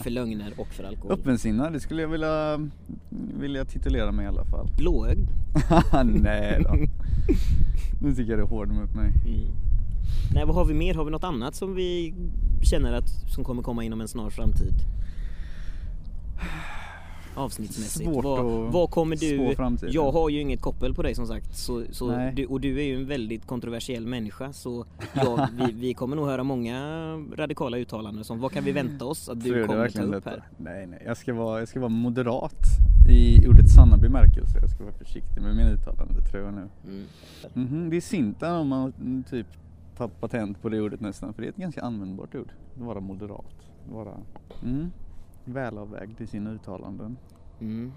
för 0.02 0.10
lögner 0.10 0.52
och 0.56 0.68
för 0.68 0.84
alkohol. 0.84 1.12
Öppensinnad, 1.12 1.72
det 1.72 1.80
skulle 1.80 2.02
jag 2.02 2.08
vilja, 2.08 2.68
vilja 3.40 3.64
titulera 3.64 4.12
mig 4.12 4.24
i 4.24 4.28
alla 4.28 4.44
fall. 4.44 4.68
Blåögd. 4.76 5.28
Nej 6.04 6.62
då. 6.64 6.76
Nu 8.02 8.14
tycker 8.14 8.30
jag 8.30 8.38
det 8.38 8.42
är 8.42 8.48
hård 8.48 8.68
mot 8.68 8.94
mig. 8.94 9.12
Mm. 9.26 9.40
Nej 10.34 10.44
vad 10.46 10.54
har 10.54 10.64
vi 10.64 10.74
mer? 10.74 10.94
Har 10.94 11.04
vi 11.04 11.10
något 11.10 11.24
annat 11.24 11.54
som 11.54 11.74
vi 11.74 12.14
känner 12.62 12.92
att 12.92 13.08
som 13.08 13.44
kommer 13.44 13.62
komma 13.62 13.84
inom 13.84 14.00
en 14.00 14.08
snar 14.08 14.30
framtid? 14.30 14.74
Avsnittsmässigt. 17.34 18.10
Svårt 18.10 18.24
vad, 18.24 18.72
vad 18.72 18.90
kommer 18.90 19.16
du? 19.16 19.88
Jag 19.88 20.12
har 20.12 20.28
ju 20.28 20.40
inget 20.40 20.60
koppel 20.60 20.94
på 20.94 21.02
dig 21.02 21.14
som 21.14 21.26
sagt. 21.26 21.56
Så, 21.56 21.82
så 21.90 22.30
du, 22.34 22.46
och 22.46 22.60
du 22.60 22.78
är 22.80 22.84
ju 22.84 22.94
en 22.96 23.06
väldigt 23.06 23.46
kontroversiell 23.46 24.06
människa. 24.06 24.52
Så 24.52 24.84
ja, 25.14 25.48
vi, 25.66 25.72
vi 25.72 25.94
kommer 25.94 26.16
nog 26.16 26.26
höra 26.26 26.44
många 26.44 26.78
radikala 27.36 27.78
uttalanden 27.78 28.24
som 28.24 28.40
vad 28.40 28.52
kan 28.52 28.64
vi 28.64 28.72
vänta 28.72 29.04
oss 29.04 29.28
att 29.28 29.44
du 29.44 29.66
kommer 29.66 29.88
ta 29.88 30.02
upp 30.02 30.24
här? 30.24 30.42
Nej, 30.56 30.86
nej. 30.86 31.02
Jag 31.06 31.16
ska, 31.16 31.34
vara, 31.34 31.58
jag 31.58 31.68
ska 31.68 31.80
vara 31.80 31.88
moderat 31.88 32.58
i 33.10 33.46
ordets 33.48 33.74
sanna 33.74 33.96
bemärkelse. 33.96 34.58
Jag 34.60 34.70
ska 34.70 34.84
vara 34.84 34.94
försiktig 34.94 35.42
med 35.42 35.56
mina 35.56 35.70
uttalanden, 35.70 36.24
tror 36.30 36.44
jag 36.44 36.54
nu. 36.54 36.68
Mm. 36.86 37.04
Mhm, 37.54 37.90
Det 37.90 37.96
är 37.96 38.00
Sinta 38.00 38.58
om 38.58 38.68
man 38.68 38.92
mm, 39.00 39.24
typ 39.30 39.46
tar 39.96 40.08
patent 40.08 40.62
på 40.62 40.68
det 40.68 40.80
ordet 40.80 41.00
nästan. 41.00 41.34
För 41.34 41.42
det 41.42 41.48
är 41.48 41.50
ett 41.50 41.56
ganska 41.56 41.82
användbart 41.82 42.34
ord. 42.34 42.52
Vara 42.74 43.00
moderat. 43.00 43.54
Vara 43.92 44.14
mm, 44.62 44.90
välavvägd 45.44 46.20
i 46.20 46.26
sina 46.26 46.50
uttalanden. 46.50 47.16
Mm. 47.60 47.92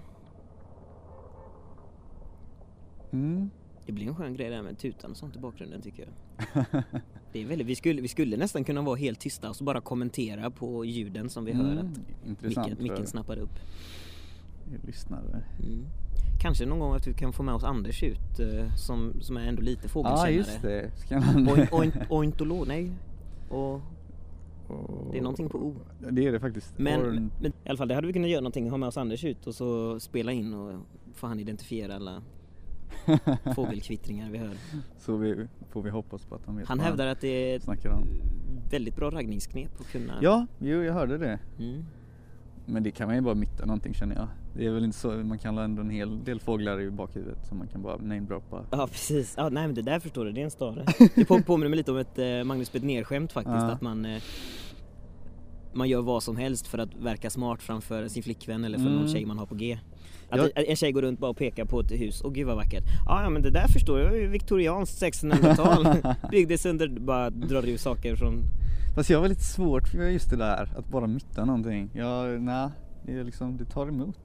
Mm. 3.12 3.50
Det 3.86 3.92
blir 3.92 4.06
en 4.08 4.14
skön 4.14 4.34
grej 4.34 4.50
där 4.50 4.62
med 4.62 4.78
tutan 4.78 5.10
och 5.10 5.16
sånt 5.16 5.36
i 5.36 5.38
bakgrunden 5.38 5.82
tycker 5.82 6.02
jag. 6.08 6.74
Det 7.32 7.42
är 7.42 7.46
väldigt, 7.46 7.66
vi, 7.66 7.74
skulle, 7.74 8.02
vi 8.02 8.08
skulle 8.08 8.36
nästan 8.36 8.64
kunna 8.64 8.82
vara 8.82 8.96
helt 8.96 9.20
tysta 9.20 9.48
och 9.48 9.56
så 9.56 9.64
bara 9.64 9.80
kommentera 9.80 10.50
på 10.50 10.84
ljuden 10.84 11.30
som 11.30 11.44
vi 11.44 11.52
hör 11.52 11.72
Mm, 11.72 11.78
att 11.78 12.26
Intressant 12.28 12.68
micken, 12.68 12.82
micken 12.82 13.06
snappar 13.06 13.38
upp. 13.38 13.58
lyssnare. 14.86 15.44
Mm. 15.62 15.84
Kanske 16.40 16.66
någon 16.66 16.78
gång 16.78 16.94
att 16.94 17.06
vi 17.06 17.14
kan 17.14 17.32
få 17.32 17.42
med 17.42 17.54
oss 17.54 17.64
Anders 17.64 18.02
ut 18.02 18.40
eh, 18.40 18.74
som, 18.74 19.20
som 19.20 19.36
är 19.36 19.46
ändå 19.46 19.62
lite 19.62 19.88
Ja 19.94 20.00
ah, 20.04 20.28
just 20.28 20.50
fågelkännare. 20.50 20.82
det. 20.82 20.96
Ska 20.96 21.20
man... 21.20 21.48
Oin, 21.48 21.66
oin, 21.72 21.92
ointolog, 22.10 22.68
nej. 22.68 22.92
Och 23.48 23.80
Och- 24.68 25.12
Det 25.12 25.18
är 25.18 25.22
någonting 25.22 25.48
på 25.48 25.58
O. 25.58 25.76
Det 26.10 26.26
är 26.26 26.32
det 26.32 26.40
faktiskt. 26.40 26.78
Men, 26.78 27.00
Orn- 27.00 27.30
men 27.40 27.52
i 27.64 27.68
alla 27.68 27.76
fall, 27.78 27.88
det 27.88 27.94
hade 27.94 28.06
vi 28.06 28.12
kunnat 28.12 28.28
göra 28.30 28.40
någonting, 28.40 28.70
ha 28.70 28.76
med 28.76 28.86
oss 28.86 28.96
Anders 28.96 29.24
ut 29.24 29.46
och 29.46 29.54
så 29.54 30.00
spela 30.00 30.32
in 30.32 30.54
och 30.54 30.80
få 31.14 31.26
han 31.26 31.40
identifiera 31.40 31.94
alla 31.96 32.22
fågelkvittringar 33.54 34.30
vi 34.30 34.38
hör. 34.38 34.56
Så 34.98 35.16
vi, 35.16 35.46
får 35.70 35.82
vi 35.82 35.90
hoppas 35.90 36.24
på 36.24 36.34
att 36.34 36.46
han 36.46 36.56
vet 36.56 36.68
Han 36.68 36.80
hävdar 36.80 37.06
att 37.06 37.20
det 37.20 37.28
är 37.52 37.56
ett 37.56 37.68
väldigt 38.72 38.96
bra 38.96 39.10
raggningsknep 39.10 39.80
att 39.80 39.86
kunna... 39.92 40.12
Ja, 40.22 40.46
jo 40.58 40.82
jag 40.82 40.92
hörde 40.94 41.18
det. 41.18 41.38
Mm. 41.58 41.84
Men 42.66 42.82
det 42.82 42.90
kan 42.90 43.06
man 43.08 43.16
ju 43.16 43.22
bara 43.22 43.34
mytta 43.34 43.66
någonting 43.66 43.94
känner 43.94 44.14
jag. 44.16 44.28
Det 44.58 44.66
är 44.66 44.70
väl 44.70 44.84
inte 44.84 44.98
så, 44.98 45.08
man 45.08 45.38
kan 45.38 45.58
ändå 45.58 45.82
en 45.82 45.90
hel 45.90 46.24
del 46.24 46.40
fåglar 46.40 46.80
i 46.80 46.90
bakhuvudet 46.90 47.46
som 47.46 47.58
man 47.58 47.68
kan 47.68 47.82
bara 47.82 47.96
namedroppa. 47.96 48.64
Ja 48.70 48.86
precis, 48.86 49.34
ja, 49.36 49.48
nej 49.48 49.66
men 49.66 49.74
det 49.74 49.82
där 49.82 50.00
förstår 50.00 50.24
du, 50.24 50.32
det 50.32 50.40
är 50.40 50.44
en 50.44 50.50
stare. 50.50 50.84
Det 51.14 51.24
på, 51.24 51.42
påminner 51.42 51.68
mig 51.70 51.76
lite 51.76 51.90
om 51.92 51.98
ett 51.98 52.18
eh, 52.18 52.44
Magnus 52.44 52.72
Betnér-skämt 52.72 53.32
faktiskt, 53.32 53.56
Ja. 53.56 53.70
att 53.70 53.80
man 53.82 54.04
eh, 54.04 54.22
man 55.72 55.88
gör 55.88 56.02
vad 56.02 56.22
som 56.22 56.36
helst 56.36 56.66
för 56.66 56.78
att 56.78 56.94
verka 56.94 57.30
smart 57.30 57.62
framför 57.62 58.08
sin 58.08 58.22
flickvän 58.22 58.64
eller 58.64 58.78
för 58.78 58.84
någon 58.84 58.96
Mm. 58.98 59.08
tjej 59.08 59.24
man 59.24 59.38
har 59.38 59.46
på 59.46 59.54
G. 59.54 59.78
Att 60.30 60.38
Jag- 60.38 60.68
en 60.68 60.76
tjej 60.76 60.92
går 60.92 61.02
runt 61.02 61.18
bara 61.18 61.30
och 61.30 61.36
pekar 61.36 61.64
på 61.64 61.80
ett 61.80 61.92
hus, 61.92 62.22
åh 62.24 62.32
gud 62.32 62.46
vad 62.46 62.56
vackert. 62.56 62.84
Ja, 63.06 63.22
ja 63.22 63.30
men 63.30 63.42
det 63.42 63.50
där 63.50 63.68
förstår 63.68 64.00
jag, 64.00 64.12
det 64.12 64.26
viktorianskt 64.26 65.02
1600-tal. 65.02 65.86
Byggdes 66.30 66.66
under, 66.66 66.88
bara 66.88 67.30
drar 67.30 67.62
du 67.62 67.78
saker 67.78 68.16
från 68.16 68.42
Fast 68.94 69.10
jag 69.10 69.18
har 69.18 69.22
väldigt 69.22 69.42
svårt 69.44 69.88
för 69.88 70.08
just 70.08 70.30
det 70.30 70.36
där, 70.36 70.68
att 70.78 70.88
bara 70.88 71.06
mytta 71.06 71.44
någonting. 71.44 71.90
Jag, 71.94 72.42
nej, 72.42 72.68
det 73.06 73.12
är 73.12 73.24
liksom, 73.24 73.56
det 73.56 73.64
tar 73.64 73.86
emot. 73.88 74.18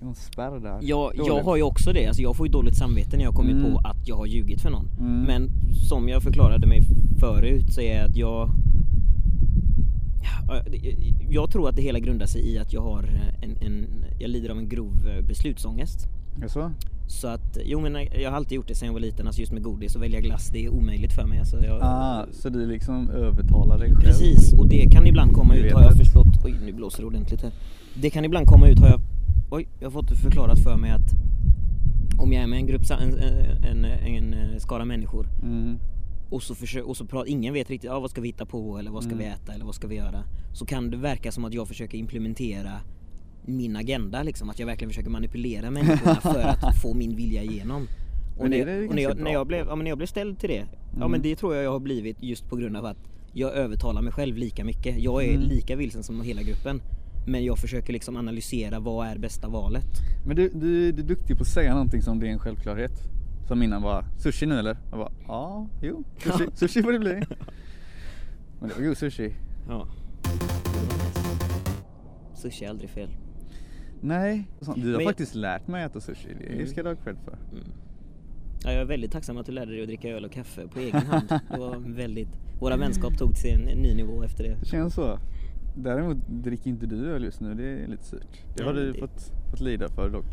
Någon 0.00 0.14
spärr 0.14 0.60
där. 0.60 0.78
Jag, 0.82 1.12
jag 1.14 1.42
har 1.42 1.56
ju 1.56 1.62
också 1.62 1.92
det, 1.92 2.06
alltså 2.06 2.22
jag 2.22 2.36
får 2.36 2.46
ju 2.46 2.52
dåligt 2.52 2.76
samvete 2.76 3.16
när 3.16 3.24
jag 3.24 3.34
kommer 3.34 3.50
Mm. 3.50 3.72
på 3.72 3.78
att 3.78 4.08
jag 4.08 4.16
har 4.16 4.26
ljugit 4.26 4.60
för 4.60 4.70
någon. 4.70 4.88
Mm. 5.00 5.22
Men 5.22 5.50
som 5.88 6.08
jag 6.08 6.22
förklarade 6.22 6.66
mig 6.66 6.82
förut 7.20 7.72
så 7.74 7.80
är 7.80 8.04
att 8.04 8.16
jag 8.16 8.50
Jag 11.30 11.50
tror 11.50 11.68
att 11.68 11.76
det 11.76 11.82
hela 11.82 11.98
grundar 11.98 12.26
sig 12.26 12.52
i 12.54 12.58
att 12.58 12.72
jag 12.72 12.80
har 12.82 13.02
en, 13.42 13.56
en 13.60 13.86
jag 14.18 14.30
lider 14.30 14.50
av 14.50 14.58
en 14.58 14.68
grov 14.68 15.08
eh, 15.16 15.24
beslutsångest. 15.26 15.98
Jaså? 16.40 16.70
Så 17.08 17.28
att, 17.28 17.58
jo 17.64 17.80
men 17.80 17.96
jag 18.22 18.30
har 18.30 18.36
alltid 18.36 18.56
gjort 18.56 18.68
det 18.68 18.74
sen 18.74 18.86
jag 18.86 18.92
var 18.92 19.00
liten, 19.00 19.26
alltså 19.26 19.40
just 19.40 19.52
med 19.52 19.62
godis 19.62 19.96
och 19.96 20.02
välja 20.02 20.20
glass, 20.20 20.48
det 20.52 20.64
är 20.64 20.68
omöjligt 20.68 21.12
för 21.12 21.26
mig. 21.26 21.38
Alltså 21.38 21.56
jag, 21.64 21.78
Ah, 21.82 22.24
så 22.32 22.48
du 22.48 22.66
liksom 22.66 23.10
övertalar 23.10 23.78
dig 23.78 23.88
själv? 23.88 24.00
Precis, 24.00 24.52
och 24.52 24.68
det 24.68 24.90
kan 24.90 25.06
ibland 25.06 25.32
komma 25.32 25.54
ut 25.54 25.72
har 25.72 25.82
jag 25.82 25.96
förstått. 25.96 26.44
Oj, 26.44 26.54
nu 26.66 26.72
blåser 26.72 27.02
det 27.02 27.06
ordentligt 27.06 27.42
här. 27.42 27.52
Det 27.94 28.10
kan 28.10 28.24
ibland 28.24 28.46
komma 28.46 28.68
ut 28.68 28.78
har 28.78 28.88
jag, 28.88 29.00
oj, 29.50 29.68
jag 29.80 29.86
har 29.86 29.90
fått 29.92 30.18
förklarat 30.18 30.58
för 30.58 30.76
mig 30.76 30.90
att 30.90 31.10
om 32.18 32.32
jag 32.32 32.42
är 32.42 32.46
med 32.46 32.56
en 32.58 32.66
grupp, 32.66 32.82
en, 32.90 33.18
en, 33.64 33.84
en, 33.84 34.34
en 34.34 34.60
skara 34.60 34.84
människor 34.84 35.26
Mm. 35.42 35.78
och 36.30 36.42
så, 36.42 36.54
försö- 36.54 36.80
och 36.82 36.96
så 36.96 37.06
pratar, 37.06 37.30
ingen 37.30 37.54
vet 37.54 37.70
riktigt, 37.70 37.90
ah, 37.90 38.00
vad 38.00 38.10
ska 38.10 38.20
vi 38.20 38.28
hitta 38.28 38.46
på 38.46 38.78
eller 38.78 38.90
vad 38.90 39.02
ska 39.02 39.12
Mm. 39.12 39.24
vi 39.24 39.30
äta 39.30 39.52
eller 39.52 39.64
vad 39.64 39.74
ska 39.74 39.86
vi 39.88 39.94
göra? 39.96 40.24
Så 40.54 40.66
kan 40.66 40.90
det 40.90 40.96
verka 40.96 41.32
som 41.32 41.44
att 41.44 41.54
jag 41.54 41.68
försöker 41.68 41.98
implementera 41.98 42.72
min 43.44 43.76
agenda 43.76 44.22
liksom, 44.22 44.50
att 44.50 44.58
jag 44.58 44.66
verkligen 44.66 44.90
försöker 44.90 45.10
manipulera 45.10 45.70
människorna 45.70 46.14
för 46.22 46.38
att 46.66 46.76
få 46.82 46.94
min 46.94 47.16
vilja 47.16 47.42
igenom. 47.42 47.86
Och 48.38 48.50
när, 48.50 48.56
är 48.56 48.66
det 48.66 48.88
och 48.88 48.94
när, 48.94 49.02
jag, 49.02 49.18
när, 49.20 49.32
jag 49.32 49.46
blev, 49.46 49.66
ja, 49.66 49.74
när 49.74 49.86
jag 49.88 49.98
blev 49.98 50.06
ställd 50.06 50.38
till 50.38 50.48
det, 50.48 50.64
ja 50.90 50.96
Mm. 50.96 51.10
men 51.10 51.22
det 51.22 51.36
tror 51.36 51.54
jag 51.54 51.64
jag 51.64 51.70
har 51.70 51.80
blivit 51.80 52.22
just 52.22 52.48
på 52.48 52.56
grund 52.56 52.76
av 52.76 52.84
att 52.84 52.96
jag 53.32 53.52
övertalar 53.54 54.02
mig 54.02 54.12
själv 54.12 54.36
lika 54.36 54.64
mycket. 54.64 54.98
Jag 54.98 55.24
är 55.24 55.34
Mm. 55.34 55.48
lika 55.48 55.76
vilsen 55.76 56.02
som 56.02 56.20
hela 56.22 56.42
gruppen. 56.42 56.80
Men 57.26 57.44
jag 57.44 57.58
försöker 57.58 57.92
liksom 57.92 58.16
analysera 58.16 58.80
vad 58.80 59.06
är 59.06 59.18
bästa 59.18 59.48
valet. 59.48 59.86
Men 60.26 60.36
du, 60.36 60.48
du, 60.48 60.92
du 60.92 61.02
är 61.02 61.06
duktig 61.06 61.36
på 61.36 61.42
att 61.42 61.48
säga 61.48 61.72
någonting 61.72 62.02
som 62.02 62.20
det 62.20 62.28
är 62.28 62.32
en 62.32 62.38
självklarhet. 62.38 62.92
Som 63.48 63.62
innan 63.62 63.82
bara, 63.82 64.04
sushi 64.18 64.46
nu 64.46 64.58
eller? 64.58 64.76
Jag 64.90 64.98
bara, 64.98 65.12
ja, 65.28 65.68
jo, 65.82 66.04
sushi, 66.18 66.46
sushi 66.54 66.82
får 66.82 66.92
det 66.92 66.98
bli. 66.98 67.12
Men 68.60 68.68
det 68.68 68.74
var 68.78 68.82
god 68.88 68.96
sushi. 68.96 69.34
Ja. 69.68 69.86
Sushi 72.34 72.64
är 72.64 72.70
aldrig 72.70 72.90
fel. 72.90 73.08
Nej, 74.00 74.48
du 74.60 74.66
har 74.92 74.96
Men- 74.96 75.04
faktiskt 75.06 75.34
lärt 75.34 75.66
mig 75.68 75.84
äta 75.84 76.00
sushi. 76.00 76.28
Det 76.40 76.52
Mm. 76.54 76.66
ska 76.66 76.82
du 76.82 76.88
ha 76.88 76.96
cred 76.96 77.16
för. 77.24 77.32
Mm. 77.52 77.64
Ja, 78.64 78.72
jag 78.72 78.80
är 78.80 78.84
väldigt 78.84 79.12
tacksam 79.12 79.36
att 79.38 79.46
du 79.46 79.52
lärde 79.52 79.72
dig 79.72 79.80
att 79.82 79.88
dricka 79.88 80.08
öl 80.08 80.24
och 80.24 80.32
kaffe 80.32 80.68
på 80.68 80.78
egen 80.80 81.02
hand. 81.06 81.28
Det 81.28 81.58
var 81.58 81.76
väldigt, 81.76 82.28
våra 82.60 82.76
vänskap 82.76 83.18
tog 83.18 83.34
till 83.36 83.50
en 83.50 83.78
ny 83.82 83.94
nivå 83.94 84.22
efter 84.24 84.44
det. 84.44 84.56
Det 84.60 84.66
känns 84.66 84.94
så. 84.94 85.18
Däremot 85.78 86.16
dricker 86.28 86.70
inte 86.70 86.86
du 86.86 87.10
öl 87.10 87.24
just 87.24 87.40
nu, 87.40 87.54
det 87.54 87.64
är 87.64 87.86
lite 87.88 88.04
surt. 88.04 88.42
Det 88.56 88.62
har 88.64 88.74
du 88.74 88.92
det- 88.92 88.98
fått, 88.98 89.32
fått 89.50 89.60
lida 89.60 89.88
för 89.88 90.10
dock. 90.10 90.24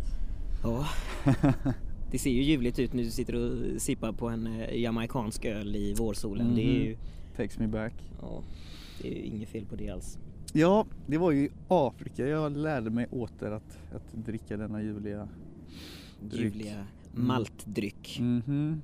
Ja, 0.64 0.86
det 2.12 2.20
ser 2.20 2.30
ju 2.30 2.44
ljuvligt 2.44 2.80
ut 2.80 2.94
när 2.94 3.04
du 3.04 3.10
sitter 3.12 3.36
och 3.36 3.82
sippar 3.82 4.12
på 4.12 4.30
en 4.30 4.48
eh, 4.48 4.82
jamaicansk 4.82 5.46
öl 5.46 5.76
i 5.76 5.94
vårsolen. 5.94 6.56
Det 6.56 6.62
är 6.62 6.84
ju, 6.86 6.98
Takes 7.38 7.60
me 7.60 7.68
back. 7.68 7.94
ja, 8.22 8.44
det 9.02 9.08
är 9.08 9.12
ju 9.16 9.22
inget 9.26 9.50
fel 9.50 9.66
på 9.66 9.76
det 9.76 9.90
alls. 9.90 10.18
Ja, 10.54 10.86
det 11.08 11.18
var 11.18 11.32
ju 11.32 11.46
i 11.46 11.50
Afrika 11.68 12.28
jag 12.28 12.58
lärde 12.58 12.90
mig 12.90 13.08
åter 13.12 13.52
att, 13.52 13.78
att 13.96 14.14
dricka 14.26 14.58
denna 14.58 14.82
ljuvliga 14.84 15.28
dryck. 16.22 16.42
Ljuvliga 16.44 16.86
maltdryck. 17.14 18.18
Mhm. 18.22 18.82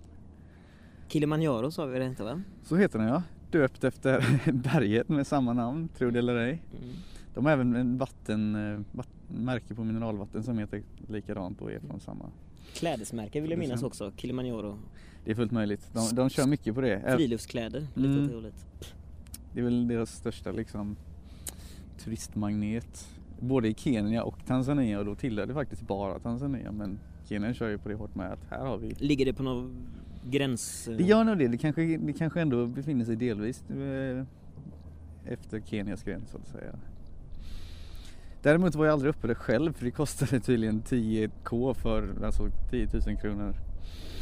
Kilimanjaro 1.07 1.71
sa 1.71 1.85
vi 1.85 1.99
det 1.99 2.05
inte 2.05 2.23
va? 2.23 2.41
Så 2.63 2.75
heter 2.75 2.99
den 2.99 3.07
ja. 3.07 3.23
Döpt 3.51 3.83
efter 3.83 4.25
berget 4.53 5.09
med 5.09 5.27
samma 5.27 5.53
namn, 5.53 5.89
tro 5.97 6.11
det 6.11 6.19
eller 6.19 6.35
ej. 6.35 6.61
Mm. 6.81 6.95
De 7.33 7.45
har 7.45 7.51
även 7.51 7.75
en 7.75 7.97
vatten, 7.97 8.55
eh, 8.73 8.79
vatt, 8.91 9.09
märke 9.27 9.75
på 9.75 9.83
mineralvatten 9.83 10.43
som 10.43 10.57
heter 10.57 10.81
likadant 11.07 11.61
och 11.61 11.71
är 11.71 11.79
från 11.79 11.99
samma. 11.99 12.25
Klädesmärke 12.73 13.41
vill 13.41 13.51
jag 13.51 13.59
minnas 13.59 13.83
också, 13.83 14.11
Kilimanjaro. 14.15 14.77
Det 15.25 15.31
är 15.31 15.35
fullt 15.35 15.51
möjligt. 15.51 15.89
De, 15.93 16.15
de 16.15 16.29
kör 16.29 16.47
mycket 16.47 16.75
på 16.75 16.81
det. 16.81 17.15
Friluftskläder, 17.15 17.87
lite 17.93 18.19
Mm. 18.19 18.33
hållet. 18.33 18.65
Det 19.53 19.59
är 19.59 19.63
väl 19.63 19.87
deras 19.87 20.11
största 20.15 20.51
liksom 20.51 20.95
turistmagnet. 22.03 23.07
Både 23.39 23.67
i 23.67 23.73
Kenya 23.73 24.23
och 24.23 24.45
Tanzania 24.45 24.99
och 24.99 25.05
då 25.05 25.15
tillhör 25.15 25.45
det 25.45 25.53
faktiskt 25.53 25.81
bara 25.81 26.19
Tanzania 26.19 26.71
men 26.71 26.99
Kenya 27.29 27.53
kör 27.53 27.69
ju 27.69 27.77
på 27.77 27.89
det 27.89 27.95
hårt 27.95 28.15
med 28.15 28.31
att 28.31 28.45
här 28.49 28.65
har 28.65 28.77
vi 28.77 28.93
Ligger 28.97 29.25
det 29.25 29.33
på 29.33 29.43
någon 29.43 29.75
gräns? 30.23 30.89
Det 30.97 31.03
gör 31.03 31.23
nog 31.23 31.37
det, 31.37 31.47
det 31.47 31.57
kanske, 31.57 31.97
det 31.97 32.13
kanske 32.13 32.41
ändå 32.41 32.67
befinner 32.67 33.05
sig 33.05 33.15
delvis 33.15 33.63
eh, 33.69 34.23
efter 35.25 35.61
Kenias 35.65 36.03
gräns 36.03 36.29
så 36.31 36.37
att 36.37 36.47
säga. 36.47 36.75
Däremot 38.41 38.75
var 38.75 38.85
jag 38.85 38.93
aldrig 38.93 39.09
uppe 39.09 39.27
där 39.27 39.33
själv 39.35 39.73
för 39.73 39.85
det 39.85 39.91
kostade 39.91 40.39
tydligen 40.39 40.81
10k 40.81 41.73
för 41.73 42.25
alltså 42.25 42.49
10 42.71 42.87
000 43.07 43.17
kronor 43.17 43.53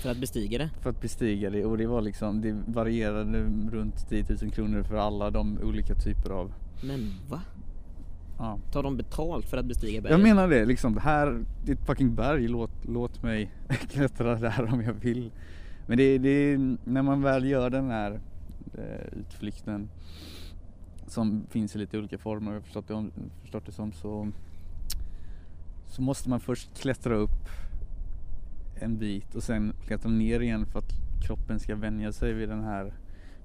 För 0.01 0.11
att 0.11 0.17
bestiga 0.17 0.57
det? 0.57 0.69
för 0.81 0.89
att 0.89 1.01
bestiga 1.01 1.49
det 1.49 1.65
och 1.65 1.77
det 1.77 1.87
var 1.87 2.01
liksom, 2.01 2.41
det 2.41 2.55
varierade 2.67 3.39
runt 3.71 4.09
10 4.09 4.25
000 4.41 4.51
kronor 4.51 4.83
för 4.83 4.95
alla 4.95 5.29
de 5.31 5.59
olika 5.63 5.95
typer 5.95 6.29
av 6.29 6.53
Men 6.83 7.11
va? 7.29 7.41
ja. 8.37 8.59
Tar 8.71 8.83
de 8.83 8.97
betalt 8.97 9.45
för 9.45 9.57
att 9.57 9.65
bestiga 9.65 10.01
berget? 10.01 10.19
Jag 10.19 10.27
menar 10.27 10.47
det, 10.47 10.65
liksom 10.65 10.93
det 10.95 11.01
här, 11.01 11.45
det 11.65 11.71
är 11.71 11.75
ett 11.75 11.85
fucking 11.85 12.15
berg, 12.15 12.47
låt, 12.47 12.85
låt 12.85 13.23
mig 13.23 13.51
klättra 13.89 14.35
där 14.35 14.73
om 14.73 14.81
jag 14.81 14.93
vill. 14.93 15.31
Men 15.87 15.97
det, 15.97 16.17
det 16.17 16.29
är 16.29 16.77
när 16.83 17.01
man 17.01 17.21
väl 17.21 17.45
gör 17.45 17.69
den 17.69 17.89
här 17.89 18.19
eh, 18.77 19.19
utflykten 19.19 19.89
som 21.07 21.45
finns 21.49 21.75
i 21.75 21.79
lite 21.79 21.97
olika 21.97 22.17
former, 22.17 22.53
jag 22.53 22.63
förstått 22.63 22.87
det, 22.87 23.05
förstått 23.41 23.65
det 23.65 23.71
som 23.71 23.91
så 23.91 24.31
så 25.87 26.01
måste 26.01 26.29
man 26.29 26.39
först 26.39 26.81
klättra 26.81 27.15
upp 27.15 27.49
en 28.81 28.97
bit 28.97 29.35
och 29.35 29.43
sen 29.43 29.73
klättra 29.87 30.09
ner 30.11 30.39
igen 30.39 30.65
för 30.65 30.79
att 30.79 30.91
kroppen 31.27 31.59
ska 31.59 31.75
vänja 31.75 32.11
sig 32.13 32.33
vid 32.33 32.49
den 32.49 32.63
här 32.63 32.93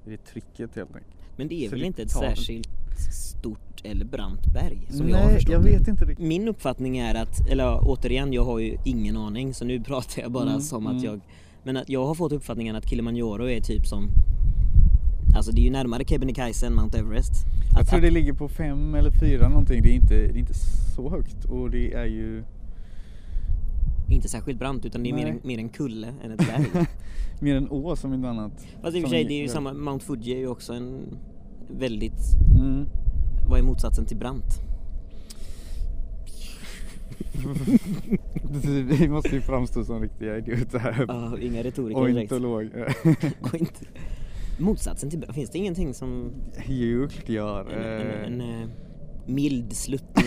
vid 0.04 0.18
det 0.18 0.24
trycket 0.24 0.76
helt 0.76 0.96
enkelt. 0.96 1.16
Men 1.36 1.48
det 1.48 1.54
är 1.64 1.68
Så 1.68 1.70
väl 1.70 1.80
det 1.80 1.86
inte 1.86 2.02
ett 2.02 2.12
tar- 2.12 2.20
särskilt 2.20 2.68
stort 3.12 3.80
eller 3.84 4.04
brant 4.04 4.46
berg? 4.54 4.86
Som 4.90 5.08
jag 5.08 5.16
har 5.18 5.24
Nej, 5.26 5.34
förstått 5.34 5.52
jag 5.52 5.60
vet 5.60 5.88
inte 5.88 6.04
riktigt. 6.04 6.26
Min 6.26 6.48
uppfattning 6.48 6.98
är 6.98 7.14
att, 7.14 7.48
eller 7.50 7.78
återigen 7.82 8.32
jag 8.32 8.44
har 8.44 8.58
ju 8.58 8.76
ingen 8.84 9.16
aning 9.16 9.54
så 9.54 9.64
nu 9.64 9.80
pratar 9.80 10.22
jag 10.22 10.32
bara 10.32 10.48
Mm, 10.48 10.60
som 10.60 10.86
att 10.86 10.92
mm. 10.92 11.04
jag 11.04 11.20
Men 11.64 11.76
att 11.76 11.88
jag 11.88 12.06
har 12.06 12.14
fått 12.14 12.32
uppfattningen 12.32 12.76
att 12.76 12.88
Kilimanjaro 12.88 13.48
är 13.48 13.60
typ 13.60 13.86
som 13.86 14.10
Alltså 15.36 15.52
det 15.52 15.60
är 15.60 15.64
ju 15.64 15.70
närmare 15.70 16.04
Kebnekaise 16.04 16.66
än 16.66 16.74
Mount 16.74 16.98
Everest 16.98 17.32
Jag 17.72 17.80
att, 17.80 17.88
tror 17.88 17.98
att, 17.98 18.02
det 18.02 18.10
ligger 18.10 18.32
på 18.32 18.48
fem 18.48 18.94
eller 18.94 19.10
fyra 19.10 19.48
någonting. 19.48 19.82
Det 19.82 19.88
är 19.88 19.94
inte, 19.94 20.14
det 20.14 20.34
är 20.34 20.38
inte 20.38 20.54
så 20.94 21.10
högt 21.10 21.44
och 21.44 21.70
det 21.70 21.92
är 21.92 22.04
ju 22.04 22.44
Inte 24.10 24.28
särskilt 24.28 24.58
brant 24.58 24.84
utan 24.84 25.02
det 25.02 25.10
är 25.10 25.14
mer 25.14 25.26
en, 25.26 25.40
mer 25.42 25.58
en 25.58 25.68
kulle 25.68 26.14
än 26.24 26.30
ett 26.30 26.38
berg 26.38 26.86
mer 27.40 27.56
en 27.56 27.68
å 27.70 27.96
som 27.96 28.14
inte 28.14 28.28
annat. 28.28 28.66
Fast 28.82 28.96
i 28.96 28.98
och 28.98 29.02
för 29.02 29.10
sig 29.10 29.24
det 29.24 29.34
är 29.34 29.42
ju 29.42 29.48
samma, 29.48 29.72
Mount 29.72 30.04
Fuji 30.04 30.34
är 30.34 30.38
ju 30.38 30.48
också 30.48 30.72
en 30.72 31.18
väldigt 31.70 32.36
Mm. 32.60 32.86
Vad 33.48 33.58
är 33.58 33.62
motsatsen 33.62 34.06
till 34.06 34.16
brant? 34.16 34.71
Vi 38.98 39.08
måste 39.08 39.28
ju 39.34 39.40
framstå 39.40 39.84
som 39.84 40.02
riktiga 40.02 40.36
idioter 40.38 40.78
här. 40.78 41.04
Ja, 41.08 41.38
inga 41.38 41.62
retoriker 41.62 42.06
direkt 42.06 42.32
Ornitolog. 42.32 42.70
Och 43.40 43.54
inte 43.54 43.80
Motsatsen 44.60 45.10
till 45.10 45.18
brant, 45.18 45.34
finns 45.34 45.50
det 45.50 45.58
ingenting 45.58 45.94
som 45.94 46.32
jo, 46.68 47.08
det 47.26 47.32
gör. 47.32 47.60
En, 47.70 48.00
Eh, 48.00 48.24
en, 48.26 48.40
en, 48.40 48.62
eh, 48.62 48.68
mild 49.26 49.72
sluttning 49.76 50.26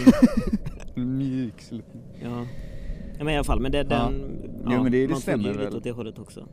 Mjuk 1.17 1.61
sluttning. 1.61 2.03
Ja. 2.23 2.45
ja 3.17 3.23
men 3.23 3.33
i 3.33 3.35
alla 3.37 3.43
fall, 3.43 3.59
men 3.59 3.71
det, 3.71 3.83
den, 3.83 4.37
Ja. 4.65 4.71
Jo, 4.73 4.83
men 4.83 4.91
det- 4.91 5.01
det 5.01 5.11
man 5.11 5.21
stämmer 5.21 5.37
följer 5.43 5.51
ju 5.51 5.57
väl. 5.57 5.65
lite 5.65 5.77
åt 5.77 5.83
det 5.83 5.91
hållet 5.91 6.19
också. 6.19 6.47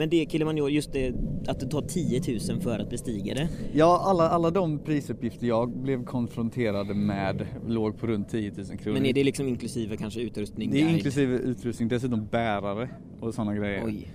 Men 0.00 0.10
det 0.10 0.30
Kilimanjaro, 0.30 0.68
just 0.68 0.92
det 0.92 1.14
att 1.46 1.60
det 1.60 1.66
tar 1.66 1.82
10 1.82 2.22
000 2.50 2.60
för 2.60 2.78
att 2.78 2.90
bestiga 2.90 3.34
det. 3.34 3.48
Ja, 3.72 4.02
alla, 4.04 4.28
alla 4.28 4.50
de 4.50 4.78
prisuppgifter 4.78 5.46
jag 5.46 5.70
blev 5.70 6.04
konfronterad 6.04 6.96
med 6.96 7.46
låg 7.66 7.98
på 7.98 8.06
runt 8.06 8.28
10 8.28 8.52
000 8.56 8.66
kronor. 8.66 8.98
Men 8.98 9.06
är 9.06 9.12
det 9.12 9.24
liksom 9.24 9.48
inklusive 9.48 9.96
kanske 9.96 10.20
utrustning? 10.20 10.70
Det 10.70 10.76
är 10.78 10.80
guide? 10.80 10.94
inklusive 10.94 11.38
utrustning, 11.38 11.88
dessutom 11.88 12.26
bärare 12.26 12.88
och 13.20 13.34
sådana 13.34 13.54
grejer. 13.54 13.82
Oj. 13.86 14.08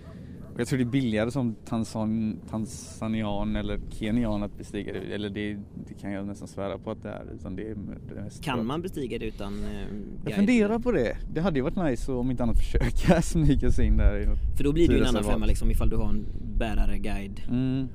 Och 0.56 0.62
Jag 0.62 0.68
tror 0.68 0.78
det 0.78 0.84
är 0.84 0.86
billigare 0.86 1.32
som 1.32 1.56
tanzan, 1.66 2.40
tanzanian 2.50 3.56
eller 3.56 3.80
kenyan 3.90 4.44
att 4.44 4.58
bestiga 4.58 4.94
det. 4.94 5.00
Eller 5.00 5.30
det, 5.30 5.58
det 5.88 5.94
kan 6.02 6.12
jag 6.12 6.28
nästan 6.28 6.48
svära 6.48 6.78
på 6.78 6.92
att 6.92 7.04
det 7.04 7.10
är. 7.10 7.26
Utan 7.34 7.56
det 7.56 7.62
är 7.70 7.76
det 7.76 8.44
Kan 8.44 8.66
man 8.66 8.82
bestiga 8.82 9.20
det 9.20 9.26
utan 9.26 9.64
eh, 9.64 9.88
Jag 10.26 10.34
funderar 10.34 10.80
på 10.80 10.92
det. 10.92 11.18
Det 11.34 11.42
hade 11.42 11.60
ju 11.60 11.64
varit 11.64 11.76
nice 11.76 12.12
om 12.12 12.32
inte 12.32 12.44
annat 12.44 12.58
försöka 12.58 13.22
smyga 13.22 13.72
sig 13.72 13.86
in 13.86 13.98
där 13.98 14.22
i 14.22 14.26
något 14.26 14.58
För 14.58 14.64
då 14.64 14.74
blir 14.74 14.88
det 14.88 14.94
ju 14.94 15.00
en 15.00 15.08
annan 15.08 15.24
femma 15.24 15.46
liksom 15.46 15.72
ifall 15.72 15.90
du 15.90 15.96
har 15.96 16.10
en 16.10 16.26
bärare, 16.58 16.98
guide. 16.98 17.42
Mm. 17.50 17.88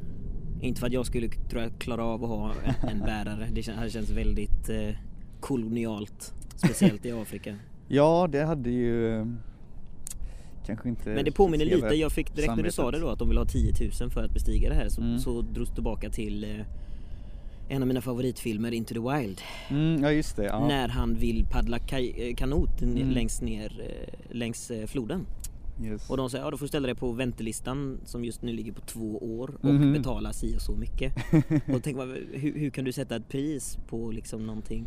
Inte 0.60 0.80
för 0.80 0.86
att 0.86 0.92
jag 0.92 1.06
skulle 1.06 1.28
tror 1.28 1.62
jag, 1.62 1.72
klara 1.78 2.04
av 2.04 2.24
att 2.24 2.30
ha 2.30 2.52
en 2.90 2.98
bärare. 2.98 3.48
Det 3.52 3.68
hade 3.68 3.90
känts 3.90 4.10
väldigt 4.10 4.68
eh, 4.68 4.96
kolonialt. 5.40 6.34
Speciellt 6.54 7.06
i 7.06 7.12
Afrika. 7.12 7.56
Ja, 7.92 8.28
det 8.32 8.44
hade 8.44 8.70
ju 8.70 9.26
kanske 10.70 10.88
inte 10.88 11.10
Men 11.10 11.24
det 11.24 11.32
påminner 11.32 11.64
lite, 11.64 11.86
jag 11.94 12.12
fick 12.12 12.34
direkt 12.36 12.56
när 12.56 12.62
du 12.62 12.70
sa 12.70 12.90
det 12.90 12.98
då 12.98 13.08
att 13.08 13.18
de 13.18 13.28
vill 13.28 13.38
ha 13.38 13.44
10 13.44 13.72
000 14.00 14.10
för 14.10 14.24
att 14.24 14.30
bestiga 14.34 14.68
det 14.68 14.74
här 14.74 14.88
så, 14.88 15.00
Mm. 15.00 15.18
så 15.18 15.40
drogs 15.42 15.70
tillbaka 15.74 16.10
till 16.10 16.44
eh, 16.44 16.66
en 17.68 17.82
av 17.82 17.88
mina 17.88 18.00
favoritfilmer 18.00 18.72
Into 18.72 18.94
the 18.94 19.00
Wild. 19.18 19.40
Mm, 19.70 20.02
ja 20.02 20.12
just 20.12 20.36
det. 20.36 20.44
Ja. 20.44 20.68
När 20.68 20.88
han 20.88 21.14
vill 21.14 21.46
paddla 21.50 21.78
kaj- 21.78 22.14
eh, 22.30 22.34
kanot 22.34 22.82
Mm. 22.82 23.10
längst 23.10 23.42
ner 23.42 23.80
eh, 23.80 24.36
längs 24.36 24.70
eh, 24.70 24.86
floden. 24.86 25.26
Yes. 25.84 26.10
Och 26.10 26.16
de 26.16 26.30
säger 26.30 26.44
ja 26.44 26.50
då 26.50 26.56
får 26.56 26.64
du 26.64 26.68
ställa 26.68 26.86
dig 26.86 26.96
på 26.96 27.12
väntelistan 27.12 27.98
som 28.04 28.24
just 28.24 28.42
nu 28.42 28.52
ligger 28.52 28.72
på 28.72 28.80
två 28.80 29.18
år 29.38 29.50
och 29.62 29.74
Mhm. 29.74 29.92
betala 29.92 30.32
si 30.32 30.56
och 30.56 30.62
så 30.62 30.72
mycket. 30.72 31.12
och 31.68 31.94
man 31.96 32.16
hur, 32.32 32.58
hur 32.58 32.70
kan 32.70 32.84
du 32.84 32.92
sätta 32.92 33.16
ett 33.16 33.28
pris 33.28 33.78
på 33.88 34.10
liksom 34.10 34.46
någonting? 34.46 34.84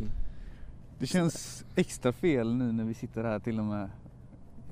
Det 0.98 1.06
känns 1.06 1.64
extra 1.76 2.12
fel 2.12 2.54
nu 2.54 2.72
när 2.72 2.84
vi 2.84 2.94
sitter 2.94 3.24
här 3.24 3.38
till 3.38 3.58
och 3.58 3.64
med 3.64 3.90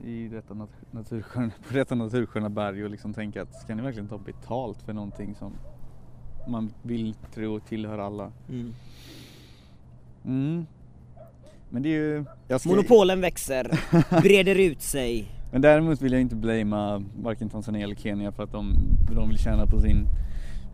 i 0.05 0.29
detta 0.29 0.55
nat- 0.55 0.85
natursköna, 0.91 1.51
på 1.69 1.75
detta 1.75 1.95
natursköna 1.95 2.51
berg 2.51 2.85
och 2.85 2.91
liksom 2.91 3.15
tänka 3.15 3.43
att 3.43 3.55
ska 3.55 3.75
ni 3.75 3.83
verkligen 3.83 4.09
ta 4.09 4.19
betalt 4.19 4.83
för 4.83 4.93
någonting 4.93 5.35
som 5.35 5.53
man 6.49 6.71
vill 6.83 7.15
tro 7.35 7.61
tillhör 7.61 7.99
alla? 7.99 8.33
Mm. 8.49 8.75
Mm. 10.25 10.67
Men 11.71 11.83
det 11.83 11.89
är 11.89 11.93
ju... 11.93 12.25
Ska, 12.59 12.69
Monopolen 12.69 13.21
växer, 13.21 13.81
breder 14.23 14.61
ut 14.61 14.83
sig. 14.83 15.29
Men 15.53 15.63
däremot 15.63 16.03
vill 16.03 16.13
jag 16.13 16.21
inte 16.21 16.37
blamea 16.37 17.03
varken 17.23 17.49
Tanzania 17.49 17.85
eller 17.85 17.95
Kenya 17.95 18.33
för 18.33 18.43
att 18.43 18.53
de, 18.53 18.75
de 19.17 19.29
vill 19.29 19.39
tjäna 19.39 19.67
på 19.67 19.81
sin 19.81 20.07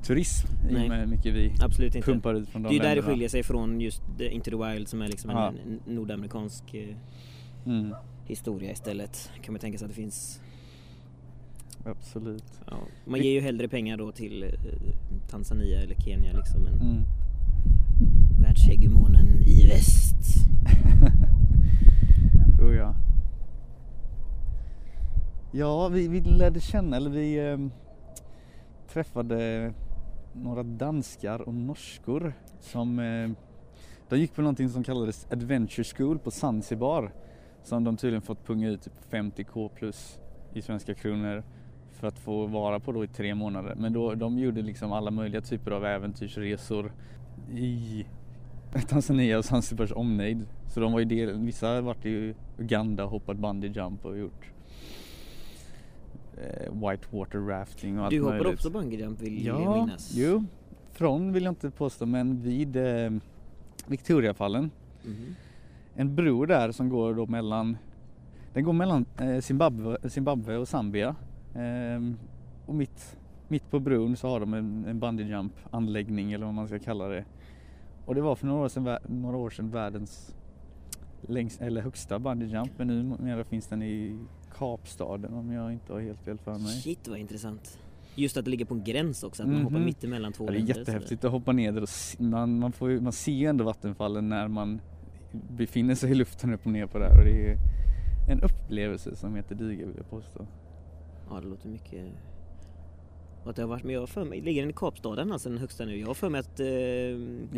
turism 0.02 0.46
i 0.70 0.76
och 0.76 0.88
med 0.88 1.00
hur 1.00 1.06
mycket 1.06 1.34
vi 1.34 1.52
Absolut 1.62 1.94
inte. 1.94 2.10
pumpar 2.12 2.34
ut 2.34 2.48
från 2.48 2.62
de 2.62 2.68
Det 2.68 2.72
är 2.74 2.76
ju 2.76 2.88
där 2.88 2.96
det 2.96 3.02
skiljer 3.02 3.28
sig 3.28 3.42
från 3.42 3.80
just 3.80 4.02
the 4.18 4.28
Into 4.28 4.50
the 4.50 4.56
Wild 4.56 4.88
som 4.88 5.02
är 5.02 5.08
liksom 5.08 5.30
en 5.30 5.80
nordamerikansk 5.86 6.74
eh, 6.74 6.96
Mm, 7.66 7.94
historia 8.28 8.72
istället. 8.72 9.30
Kan 9.42 9.52
man 9.52 9.60
tänka 9.60 9.78
sig 9.78 9.84
att 9.84 9.90
det 9.90 9.94
finns, 9.94 10.40
absolut. 11.84 12.44
ja, 12.70 12.76
man 13.04 13.20
ger 13.22 13.30
ju 13.32 13.40
hellre 13.40 13.68
pengar 13.68 13.96
då 13.96 14.12
till 14.12 14.42
eh, 14.42 14.50
Tanzania 15.30 15.80
eller 15.82 15.94
Kenya 15.94 16.32
liksom 16.32 16.66
än 16.66 16.80
Mm. 16.80 17.02
världshegemonen 18.42 19.42
i 19.46 19.66
väst. 19.66 20.14
Oh 22.62 22.74
ja. 22.76 22.94
Ja, 25.52 25.88
vi, 25.88 26.08
vi 26.08 26.20
lärde 26.20 26.60
känna, 26.60 26.96
eller 26.96 27.10
vi 27.10 27.48
eh, 27.50 27.58
träffade 28.92 29.72
några 30.32 30.62
danskar 30.62 31.40
och 31.40 31.54
norskor 31.54 32.32
som 32.60 32.98
eh, 32.98 33.30
de 34.08 34.18
gick 34.20 34.34
på 34.34 34.40
någonting 34.42 34.68
som 34.68 34.84
kallades 34.84 35.26
Adventure 35.30 35.84
School 35.84 36.18
på 36.18 36.30
Zanzibar 36.30 37.12
som 37.68 37.84
de 37.84 37.96
tydligen 37.96 38.22
fått 38.22 38.46
punga 38.46 38.68
ut 38.68 38.82
typ 38.82 38.92
50k 39.10 39.68
plus 39.74 40.18
i 40.54 40.62
svenska 40.62 40.94
kronor 40.94 41.42
för 41.92 42.06
att 42.06 42.18
få 42.18 42.46
vara 42.46 42.80
på 42.80 42.92
då 42.92 43.04
i 43.04 43.08
tre 43.08 43.34
månader. 43.34 43.74
Men 43.74 43.92
då, 43.92 44.14
de 44.14 44.38
gjorde 44.38 44.62
liksom 44.62 44.92
alla 44.92 45.10
möjliga 45.10 45.40
typer 45.40 45.70
av 45.70 45.84
äventyrsresor 45.84 46.92
i 47.54 48.06
Tanzania 48.88 49.38
och 49.38 49.44
Zanzibars 49.44 49.92
omnejd. 49.92 50.46
Så 50.66 50.80
de 50.80 50.92
var 50.92 50.98
ju 50.98 51.04
del, 51.04 51.38
vissa 51.38 51.68
har 51.68 51.80
varit 51.82 52.06
i 52.06 52.34
Uganda 52.58 53.04
hoppat 53.04 53.36
bungee 53.36 53.70
jump 53.70 54.04
och 54.04 54.18
gjort 54.18 54.50
eh, 56.36 56.72
whitewater 56.90 57.38
rafting 57.38 57.98
och 57.98 58.04
allt 58.04 58.10
Du 58.10 58.20
hoppade 58.20 58.38
möjligt. 58.42 58.54
också 58.58 58.70
bungee 58.70 58.98
jump 59.00 59.20
vill 59.22 59.46
jag 59.46 59.60
Ja, 59.62 59.84
minnas. 59.84 60.12
jo. 60.16 60.44
Från 60.92 61.32
vill 61.32 61.44
jag 61.44 61.50
inte 61.52 61.70
påstå 61.70 62.06
men 62.06 62.40
vid 62.42 62.76
eh, 62.76 63.10
Victoriafallen. 63.86 64.70
Mhm. 65.04 65.34
En 66.00 66.14
bro 66.14 66.46
där 66.46 66.72
som 66.72 66.88
går 66.88 67.14
då 67.14 67.26
mellan 67.26 67.76
Den 68.54 68.64
går 68.64 68.72
mellan 68.72 69.04
eh, 69.20 69.40
Zimbabwe, 69.40 69.96
Zimbabwe 70.10 70.56
och 70.56 70.68
Zambia. 70.68 71.16
Ehm, 71.54 72.16
och 72.66 72.74
mitt, 72.74 73.16
mitt 73.48 73.70
på 73.70 73.80
bron 73.80 74.16
så 74.16 74.28
har 74.28 74.40
de 74.40 74.54
en, 74.54 74.84
en 74.84 75.00
bungee 75.00 75.48
anläggning 75.70 76.32
eller 76.32 76.46
vad 76.46 76.54
man 76.54 76.68
ska 76.68 76.78
kalla 76.78 77.08
det. 77.08 77.24
Och 78.06 78.14
det 78.14 78.20
var 78.20 78.34
för 78.34 78.46
några 78.46 78.64
år 78.64 78.68
sedan, 78.68 78.98
några 79.06 79.36
år 79.36 79.50
sedan 79.50 79.70
världens 79.70 80.34
längst, 81.22 81.60
eller 81.60 81.80
högsta 81.82 82.18
bungee 82.18 82.64
men 82.76 82.86
numera 82.86 83.44
finns 83.44 83.66
den 83.66 83.82
i 83.82 84.18
Kapstaden 84.58 85.34
om 85.34 85.52
jag 85.52 85.72
inte 85.72 85.92
har 85.92 86.00
helt 86.00 86.20
fel 86.20 86.38
för 86.38 86.52
mig. 86.52 86.80
Shit 86.82 87.08
vad 87.08 87.18
intressant. 87.18 87.78
Just 88.14 88.36
att 88.36 88.44
det 88.44 88.50
ligger 88.50 88.64
på 88.64 88.74
en 88.74 88.84
gräns 88.84 89.22
också, 89.22 89.42
att 89.42 89.48
man 89.48 89.56
Mhm. 89.56 89.64
hoppar 89.64 89.78
mitt 89.78 90.04
emellan 90.04 90.32
två 90.32 90.44
Ja, 90.44 90.50
det 90.50 90.56
är 90.56 90.58
länder, 90.58 90.74
jättehäftigt 90.78 91.24
att 91.24 91.30
hoppa 91.32 91.52
ner 91.52 91.72
där 91.72 91.82
och 91.82 91.88
man, 92.22 92.58
man, 92.58 92.72
får, 92.72 93.00
man 93.00 93.12
ser 93.12 93.32
ju 93.32 93.46
ändå 93.46 93.64
vattenfallen 93.64 94.28
när 94.28 94.48
man 94.48 94.80
befinner 95.32 95.94
sig 95.94 96.10
i 96.10 96.14
luften 96.14 96.52
upp 96.54 96.66
och 96.66 96.72
ner 96.72 96.86
på 96.86 96.98
det 96.98 97.04
här 97.08 97.18
och 97.18 97.24
det 97.24 97.50
är 97.50 97.56
en 98.30 98.40
upplevelse 98.40 99.16
som 99.16 99.34
heter 99.36 99.54
duga 99.54 99.86
vill 99.86 99.94
jag 99.96 100.10
påstå. 100.10 100.46
Ja 101.30 101.40
det 101.40 101.46
låter 101.48 101.68
mycket 101.68 102.04
att 103.44 103.56
det 103.56 103.62
har 103.62 103.68
varit, 103.68 103.84
men 103.84 103.94
jag 103.94 104.08
för 104.08 104.24
mig, 104.24 104.40
ligger 104.40 104.62
den 104.62 104.70
i 104.70 104.72
Kapstaden 104.72 105.32
alltså 105.32 105.48
den 105.48 105.58
högsta 105.58 105.84
nu? 105.84 105.96
Jag 105.96 106.06
har 106.06 106.14
för 106.14 106.28
mig 106.28 106.38
att 106.40 106.60
eh, 106.60 106.66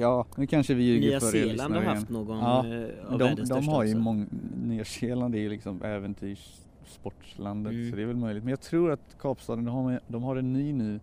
Ja, 0.00 0.26
nu 0.37 0.46
kanske 0.46 0.74
vi 0.74 0.83
ljuger 0.83 1.09
Nya 1.09 1.20
för 1.20 1.37
er 1.37 1.42
Zeeland 1.44 1.74
har 1.74 1.83
haft 1.83 2.09
någon 2.09 2.38
Ja, 2.38 2.66
eh, 2.66 3.12
av 3.12 3.18
de, 3.18 3.24
världens 3.24 3.48
de 3.48 3.68
har 3.68 3.85
ju 3.85 3.94
många, 3.94 4.26
Nya 4.64 4.85
Zeeland 4.85 5.35
är 5.35 5.38
ju 5.38 5.48
liksom 5.48 5.83
äventyrssportslandet 5.83 7.72
Mm. 7.72 7.90
så 7.90 7.96
det 7.96 8.02
är 8.02 8.06
väl 8.06 8.16
möjligt. 8.16 8.44
Men 8.44 8.50
jag 8.50 8.61
tror 8.61 8.90
att 8.90 9.16
Kapstaden, 9.20 9.64
de 9.64 9.74
har, 9.74 10.00
de 10.09 10.22
har 10.22 10.37
en 10.37 10.52
ny 10.52 10.72
nu 10.72 11.00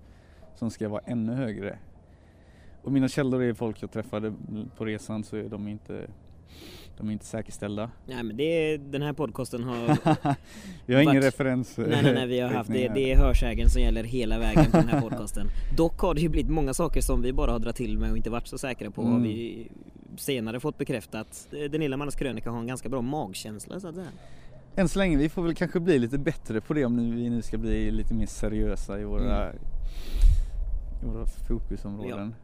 som 0.55 0.69
ska 0.71 0.89
vara 0.89 1.01
ännu 1.05 1.33
högre. 1.33 1.79
Och 2.83 2.91
mina 2.91 3.07
källor 3.07 3.41
är 3.43 3.53
folk 3.53 3.83
jag 3.83 3.91
träffade 3.91 4.33
på 4.77 4.85
resan 4.85 5.23
så 5.23 5.37
är 5.37 5.49
de 5.49 5.67
inte, 5.67 6.07
de 6.97 7.07
är 7.09 7.13
inte 7.13 7.25
säkerställda. 7.25 7.91
Nej 8.05 8.23
men 8.23 8.37
det 8.37 8.43
är, 8.73 8.77
den 8.77 9.01
här 9.01 9.13
podcasten 9.13 9.63
har 9.63 9.97
Vi 10.85 10.93
har 10.95 11.01
ingen 11.01 11.15
Vart- 11.15 11.23
referens. 11.23 11.77
Nej 11.77 11.87
nej 12.03 12.13
nej 12.13 12.27
vi 12.27 12.39
har 12.39 12.49
haft 12.49 12.71
det, 12.73 12.87
här. 12.87 12.95
det 12.95 13.11
är 13.11 13.17
hörsägen 13.17 13.69
som 13.69 13.81
gäller 13.81 14.03
hela 14.03 14.39
vägen 14.39 14.65
på 14.71 14.77
den 14.77 14.87
här 14.87 15.01
podcasten 15.09 15.47
Dock 15.77 15.99
har 15.99 16.13
det 16.13 16.21
ju 16.21 16.29
blivit 16.29 16.51
många 16.51 16.73
saker 16.73 17.01
som 17.01 17.21
vi 17.21 17.33
bara 17.33 17.51
har 17.51 17.59
dragit 17.59 17.75
till 17.75 17.97
med 17.97 18.11
och 18.11 18.17
inte 18.17 18.29
varit 18.29 18.47
så 18.47 18.57
säkra 18.57 18.91
på 18.91 19.01
har 19.01 19.09
Mm. 19.09 19.23
vi 19.23 19.67
senare 20.17 20.59
fått 20.59 20.77
bekräftat 20.77 21.47
Eh, 21.51 21.71
Den 21.71 21.81
lilla 21.81 21.97
mannens 21.97 22.15
krönika 22.15 22.49
har 22.51 22.59
en 22.59 22.67
ganska 22.67 22.89
bra 22.89 23.01
magkänsla 23.01 23.79
så 23.79 23.87
att 23.87 23.95
säga 23.95 24.07
Än 24.75 24.89
så 24.89 24.99
länge, 24.99 25.17
vi 25.17 25.29
får 25.29 25.41
väl 25.43 25.55
kanske 25.55 25.79
bli 25.79 25.99
lite 25.99 26.17
bättre 26.17 26.61
på 26.61 26.73
det 26.73 26.85
om 26.85 27.15
vi 27.15 27.29
nu 27.29 27.41
ska 27.41 27.57
bli 27.57 27.91
lite 27.91 28.13
mer 28.13 28.25
seriösa 28.25 28.99
i 28.99 29.03
våra, 29.03 29.43
Mm. 29.49 29.55
i 31.03 31.05
våra 31.05 31.25
fokusområden. 31.47 32.35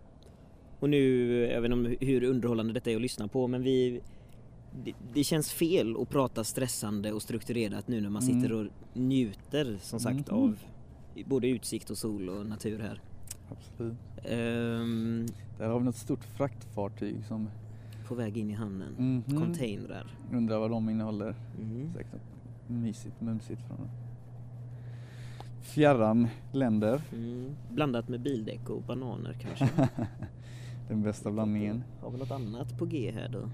Och 0.83 0.89
nu, 0.89 1.31
jag 1.51 1.61
vet 1.61 1.71
inte 1.71 1.89
om 1.89 1.95
hur 2.07 2.23
underhållande 2.23 2.73
detta 2.73 2.91
är 2.91 2.95
att 2.95 3.01
lyssna 3.01 3.27
på 3.27 3.47
men 3.47 3.61
vi 3.63 4.01
det, 4.83 4.93
det 5.13 5.23
känns 5.23 5.51
fel 5.53 5.95
att 6.01 6.09
prata 6.09 6.43
stressande 6.43 7.11
och 7.11 7.21
strukturerat 7.21 7.87
nu 7.87 8.01
när 8.01 8.09
man 8.09 8.23
Mm. 8.23 8.41
sitter 8.41 8.53
och 8.53 8.65
njuter 8.93 9.77
som 9.81 9.99
sagt 9.99 10.31
Mhm. 10.31 10.39
av 10.39 10.59
både 11.25 11.47
utsikt 11.47 11.89
och 11.89 11.97
sol 11.97 12.29
och 12.29 12.45
natur 12.45 12.79
här. 12.79 13.01
Absolut. 13.51 13.93
Ehm, 14.25 15.25
Där 15.57 15.69
har 15.69 15.79
vi 15.79 15.85
något 15.85 15.95
stort 15.95 16.23
fraktfartyg 16.23 17.25
som 17.27 17.49
på 18.07 18.15
väg 18.15 18.37
in 18.37 18.49
i 18.49 18.53
hamnen. 18.53 18.95
Mhm. 18.97 19.39
Containrar. 19.41 20.15
undrar 20.31 20.59
vad 20.59 20.69
de 20.71 20.89
innehåller. 20.89 21.35
Mhm. 21.59 21.93
Säkert 21.93 22.21
mysigt, 22.67 23.21
mumsigt 23.21 23.61
från 23.67 23.89
fjärran 25.61 26.27
länder. 26.51 27.01
Mm. 27.13 27.49
Blandat 27.71 28.09
med 28.09 28.21
bildäck 28.21 28.69
och 28.69 28.81
bananer 28.81 29.33
kanske. 29.41 29.69
Den 30.87 31.01
bästa 31.03 31.31
blandningen. 31.31 31.83
Har 32.01 32.11
vi 32.11 32.17
något 32.17 32.31
annat 32.31 32.77
på 32.79 32.85
G 32.85 33.11
här 33.15 33.29
då? 33.29 33.49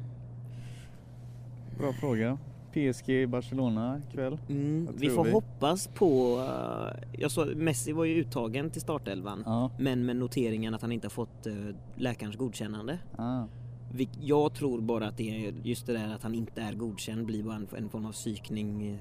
Bra 1.77 1.93
fråga. 1.93 2.37
PSG 2.73 3.29
Barcelona 3.29 4.01
ikväll. 4.09 4.37
Mm, 4.49 4.87
vi 4.97 5.09
får 5.09 5.23
vi? 5.23 5.31
hoppas 5.31 5.87
på... 5.87 6.37
eh, 6.39 7.03
jag 7.19 7.31
såg 7.31 7.55
Messi 7.55 7.91
var 7.91 8.05
ju 8.05 8.15
uttagen 8.15 8.69
till 8.69 8.81
startelvan. 8.81 9.43
Ja. 9.45 9.71
Men 9.79 10.05
med 10.05 10.15
noteringen 10.15 10.73
att 10.73 10.81
han 10.81 10.91
inte 10.91 11.05
har 11.07 11.11
fått 11.11 11.47
eh, 11.47 11.53
läkarens 11.95 12.35
godkännande. 12.35 12.99
Ah. 13.17 13.43
Vil- 13.93 14.17
Jag 14.21 14.53
tror 14.53 14.81
bara 14.81 15.07
att 15.07 15.17
det 15.17 15.45
är 15.45 15.53
just 15.63 15.85
det 15.87 15.93
där 15.93 16.15
att 16.15 16.23
han 16.23 16.35
inte 16.35 16.61
är 16.61 16.73
godkänd 16.73 17.25
blir 17.25 17.43
bara 17.43 17.55
en, 17.55 17.67
en 17.77 17.89
form 17.89 18.05
av 18.05 18.11
psykning 18.11 18.87
eh, 18.87 18.97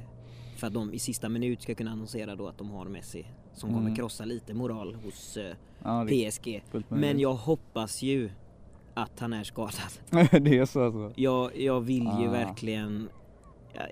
för 0.57 0.67
att 0.67 0.75
de 0.75 0.93
i 0.93 0.99
sista 0.99 1.29
minut 1.29 1.63
ska 1.63 1.75
kunna 1.75 1.91
annonsera 1.91 2.37
då 2.37 2.49
att 2.49 2.59
de 2.59 2.71
har 2.71 2.85
Messi 2.87 3.27
som 3.59 3.69
kommer 3.71 3.83
Mm. 3.87 3.97
krossa 3.97 4.25
lite 4.25 4.55
moral 4.55 4.95
hos 5.05 5.37
eh, 5.37 5.55
Ja, 5.85 6.07
PSG. 6.09 6.63
Men 6.89 7.19
jag 7.21 7.35
hoppas 7.35 8.03
ju 8.03 8.31
att 8.95 9.21
han 9.21 9.33
är 9.33 9.45
skadad. 9.45 9.73
det 10.45 10.59
är 10.59 10.65
så 10.67 10.85
alltså. 10.85 11.13
Jag, 11.21 11.57
jag 11.61 11.81
vill 11.81 12.05
ju 12.21 12.29
Ah. 12.29 12.31
verkligen 12.31 13.09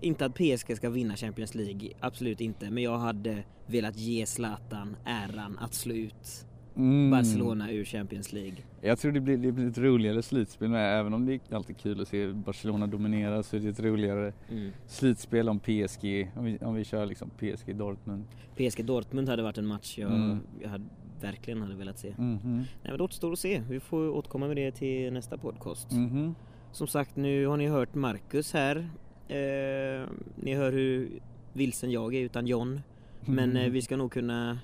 inte 0.03 0.27
att 0.27 0.35
PSG 0.35 0.77
ska 0.77 0.91
vinna 0.91 1.17
Champions 1.17 1.55
League, 1.55 1.91
absolut 2.01 2.41
inte. 2.41 2.71
Men 2.71 2.83
jag 2.83 2.99
hade 2.99 3.43
velat 3.67 3.97
ge 3.97 4.27
Zlatan 4.27 4.97
äran 5.05 5.59
att 5.59 5.75
slå 5.75 5.95
ut 5.95 6.47
Mm. 6.77 7.11
Barcelona 7.11 7.73
ur 7.73 7.85
Champions 7.85 8.33
League. 8.33 8.57
Jag 8.81 8.99
tror 8.99 9.13
det 9.13 9.21
blir, 9.21 9.37
det 9.37 9.53
blir 9.53 9.69
ett 9.69 9.79
roligare 9.79 10.23
slutspel 10.23 10.69
med, 10.69 11.01
även 11.01 11.15
om 11.15 11.27
det 11.27 11.35
är 11.35 11.55
alltid 11.57 11.77
kul 11.79 12.01
att 12.01 12.09
se 12.09 12.29
Barcelona 12.33 12.87
dominera 12.87 13.43
så 13.43 13.57
är 13.57 13.61
det 13.61 13.69
ett 13.69 13.81
roligare 13.81 14.33
Mm. 14.51 14.71
slutspel 14.87 15.49
om 15.49 15.59
PSG, 15.59 16.31
om 16.37 16.45
vi, 16.45 16.59
om 16.59 16.75
vi 16.75 16.85
kör 16.85 17.07
liksom 17.07 17.31
PSG 17.31 17.75
Dortmund. 17.77 18.25
PSG 18.57 18.85
Dortmund 18.85 19.29
hade 19.29 19.43
varit 19.43 19.59
en 19.59 19.67
match 19.67 19.99
jag, 19.99 20.13
Mm. 20.13 20.39
jag 20.63 20.69
hade, 20.69 20.85
verkligen 21.21 21.63
hade 21.63 21.75
velat 21.75 21.99
se. 21.99 22.15
Mhm. 22.19 22.39
Nej, 22.57 22.67
men 22.83 22.97
det 22.99 23.05
återstår 23.05 23.33
att 23.33 23.39
se. 23.39 23.63
Vi 23.71 23.81
får 23.81 24.09
återkomma 24.09 24.47
med 24.47 24.57
det 24.57 24.71
till 24.71 25.13
nästa 25.13 25.39
podcast. 25.39 25.93
Mhm. 25.93 26.35
Som 26.73 26.87
sagt, 26.87 27.17
nu 27.17 27.47
har 27.47 27.57
ni 27.57 27.67
hört 27.67 27.95
Marcus 27.95 28.53
här. 28.53 28.77
Eh, 29.29 30.09
ni 30.37 30.55
hör 30.55 30.73
hur 30.73 31.09
vilsen 31.53 31.91
jag 31.91 32.15
är 32.15 32.21
utan 32.21 32.47
John. 32.47 32.81
Men 33.25 33.51
Mm. 33.51 33.57
eh, 33.63 33.71
vi 33.71 33.83
ska 33.83 33.97
nog 33.97 34.13
kunna 34.13 34.59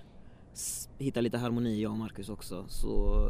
hitta 0.99 1.21
lite 1.21 1.39
harmoni 1.39 1.83
jag 1.83 1.93
och 1.93 1.99
Marcus 1.99 2.29
också. 2.29 2.65
Så 2.69 3.21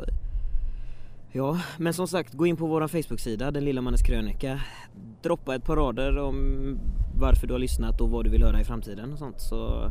Ja, 1.34 1.58
men 1.78 1.94
som 1.94 2.08
sagt 2.08 2.34
gå 2.34 2.46
in 2.46 2.56
på 2.56 2.66
våran 2.66 2.88
Facebook-sida, 2.88 3.50
Den 3.50 3.64
lilla 3.64 3.80
mannens 3.80 4.02
krönika. 4.02 4.60
Droppa 5.22 5.54
ett 5.54 5.64
par 5.64 5.76
rader 5.76 6.18
om 6.18 6.78
varför 7.20 7.46
du 7.46 7.54
har 7.54 7.58
lyssnat 7.58 8.00
och 8.00 8.10
vad 8.10 8.24
du 8.24 8.30
vill 8.30 8.42
höra 8.42 8.60
i 8.60 8.64
framtiden 8.64 9.12
och 9.12 9.18
sånt. 9.18 9.40
Så, 9.40 9.90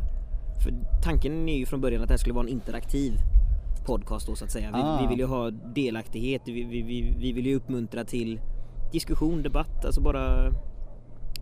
för 0.64 0.72
tanken 1.02 1.48
är 1.48 1.56
ju 1.58 1.66
från 1.66 1.80
början 1.80 2.02
att 2.02 2.08
det 2.08 2.12
här 2.12 2.18
skulle 2.18 2.34
vara 2.34 2.44
en 2.46 2.52
interaktiv 2.52 3.12
podcast 3.86 4.26
då 4.26 4.34
så 4.34 4.44
att 4.44 4.50
säga. 4.50 4.70
Vi, 4.74 4.78
Ah. 4.82 4.98
vi 5.02 5.06
vill 5.06 5.18
ju 5.18 5.24
ha 5.26 5.50
delaktighet, 5.50 6.42
vi, 6.46 6.52
vi, 6.64 6.82
vi, 6.82 7.16
vi 7.18 7.32
vill 7.32 7.46
ju 7.46 7.54
uppmuntra 7.56 8.04
till 8.04 8.40
diskussion, 8.92 9.42
debatt, 9.42 9.84
alltså 9.84 10.00
bara 10.00 10.50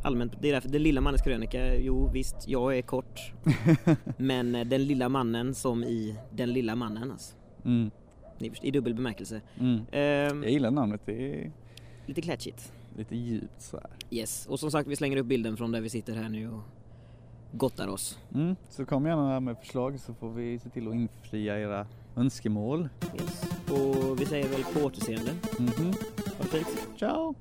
allmänt. 0.03 0.33
Det 0.41 0.49
är 0.49 0.53
därför 0.53 0.69
Den 0.69 0.83
lilla 0.83 1.01
mannens 1.01 1.23
krönika, 1.23 1.77
jo 1.77 2.09
visst, 2.13 2.37
jag 2.49 2.79
är 2.79 2.83
kort. 2.83 3.33
men 4.17 4.55
eh, 4.55 4.65
den 4.67 4.85
lilla 4.87 5.09
mannen 5.09 5.55
som 5.55 5.85
i 5.85 6.17
Den 6.31 6.53
lilla 6.53 6.75
mannen 6.77 7.11
alltså. 7.11 7.35
Mm. 7.65 7.91
I 8.63 8.71
dubbel 8.71 8.95
bemärkelse. 8.95 9.41
Mm. 9.61 9.81
Ehm, 9.93 10.43
Jag 10.43 10.53
gillar 10.53 10.71
namnet, 10.71 11.01
det 11.05 11.35
är 11.43 11.53
lite 12.07 12.21
klatschigt. 12.23 12.73
lite 12.97 13.17
djupt 13.17 13.63
så 13.63 13.77
här. 13.77 13.91
Yes, 14.11 14.47
och 14.47 14.61
som 14.61 14.71
sagt 14.71 14.89
vi 14.89 14.97
slänger 14.97 15.17
upp 15.17 15.27
bilden 15.27 15.57
från 15.57 15.73
där 15.73 15.81
vi 15.81 15.89
sitter 15.89 16.13
här 16.15 16.29
nu 16.29 16.49
och 16.51 16.61
gottar 17.53 17.89
oss. 17.89 18.19
Mm. 18.35 18.57
Så 18.69 18.85
kom 18.85 19.07
gärna 19.07 19.41
med 19.41 19.59
förslag 19.59 20.01
så 20.01 20.15
får 20.15 20.31
vi 20.31 20.59
se 20.59 20.69
till 20.69 20.89
att 20.89 20.95
infria 20.95 21.59
era 21.61 21.87
önskemål. 22.17 22.89
Yes. 23.21 23.45
Och 23.71 24.21
vi 24.21 24.27
säger 24.27 24.49
väl 24.49 24.65
på 24.65 24.81
återseende. 24.87 25.31
Ha 26.39 26.45
det 26.45 26.49
fint. 26.51 26.89
Ciao! 26.99 27.35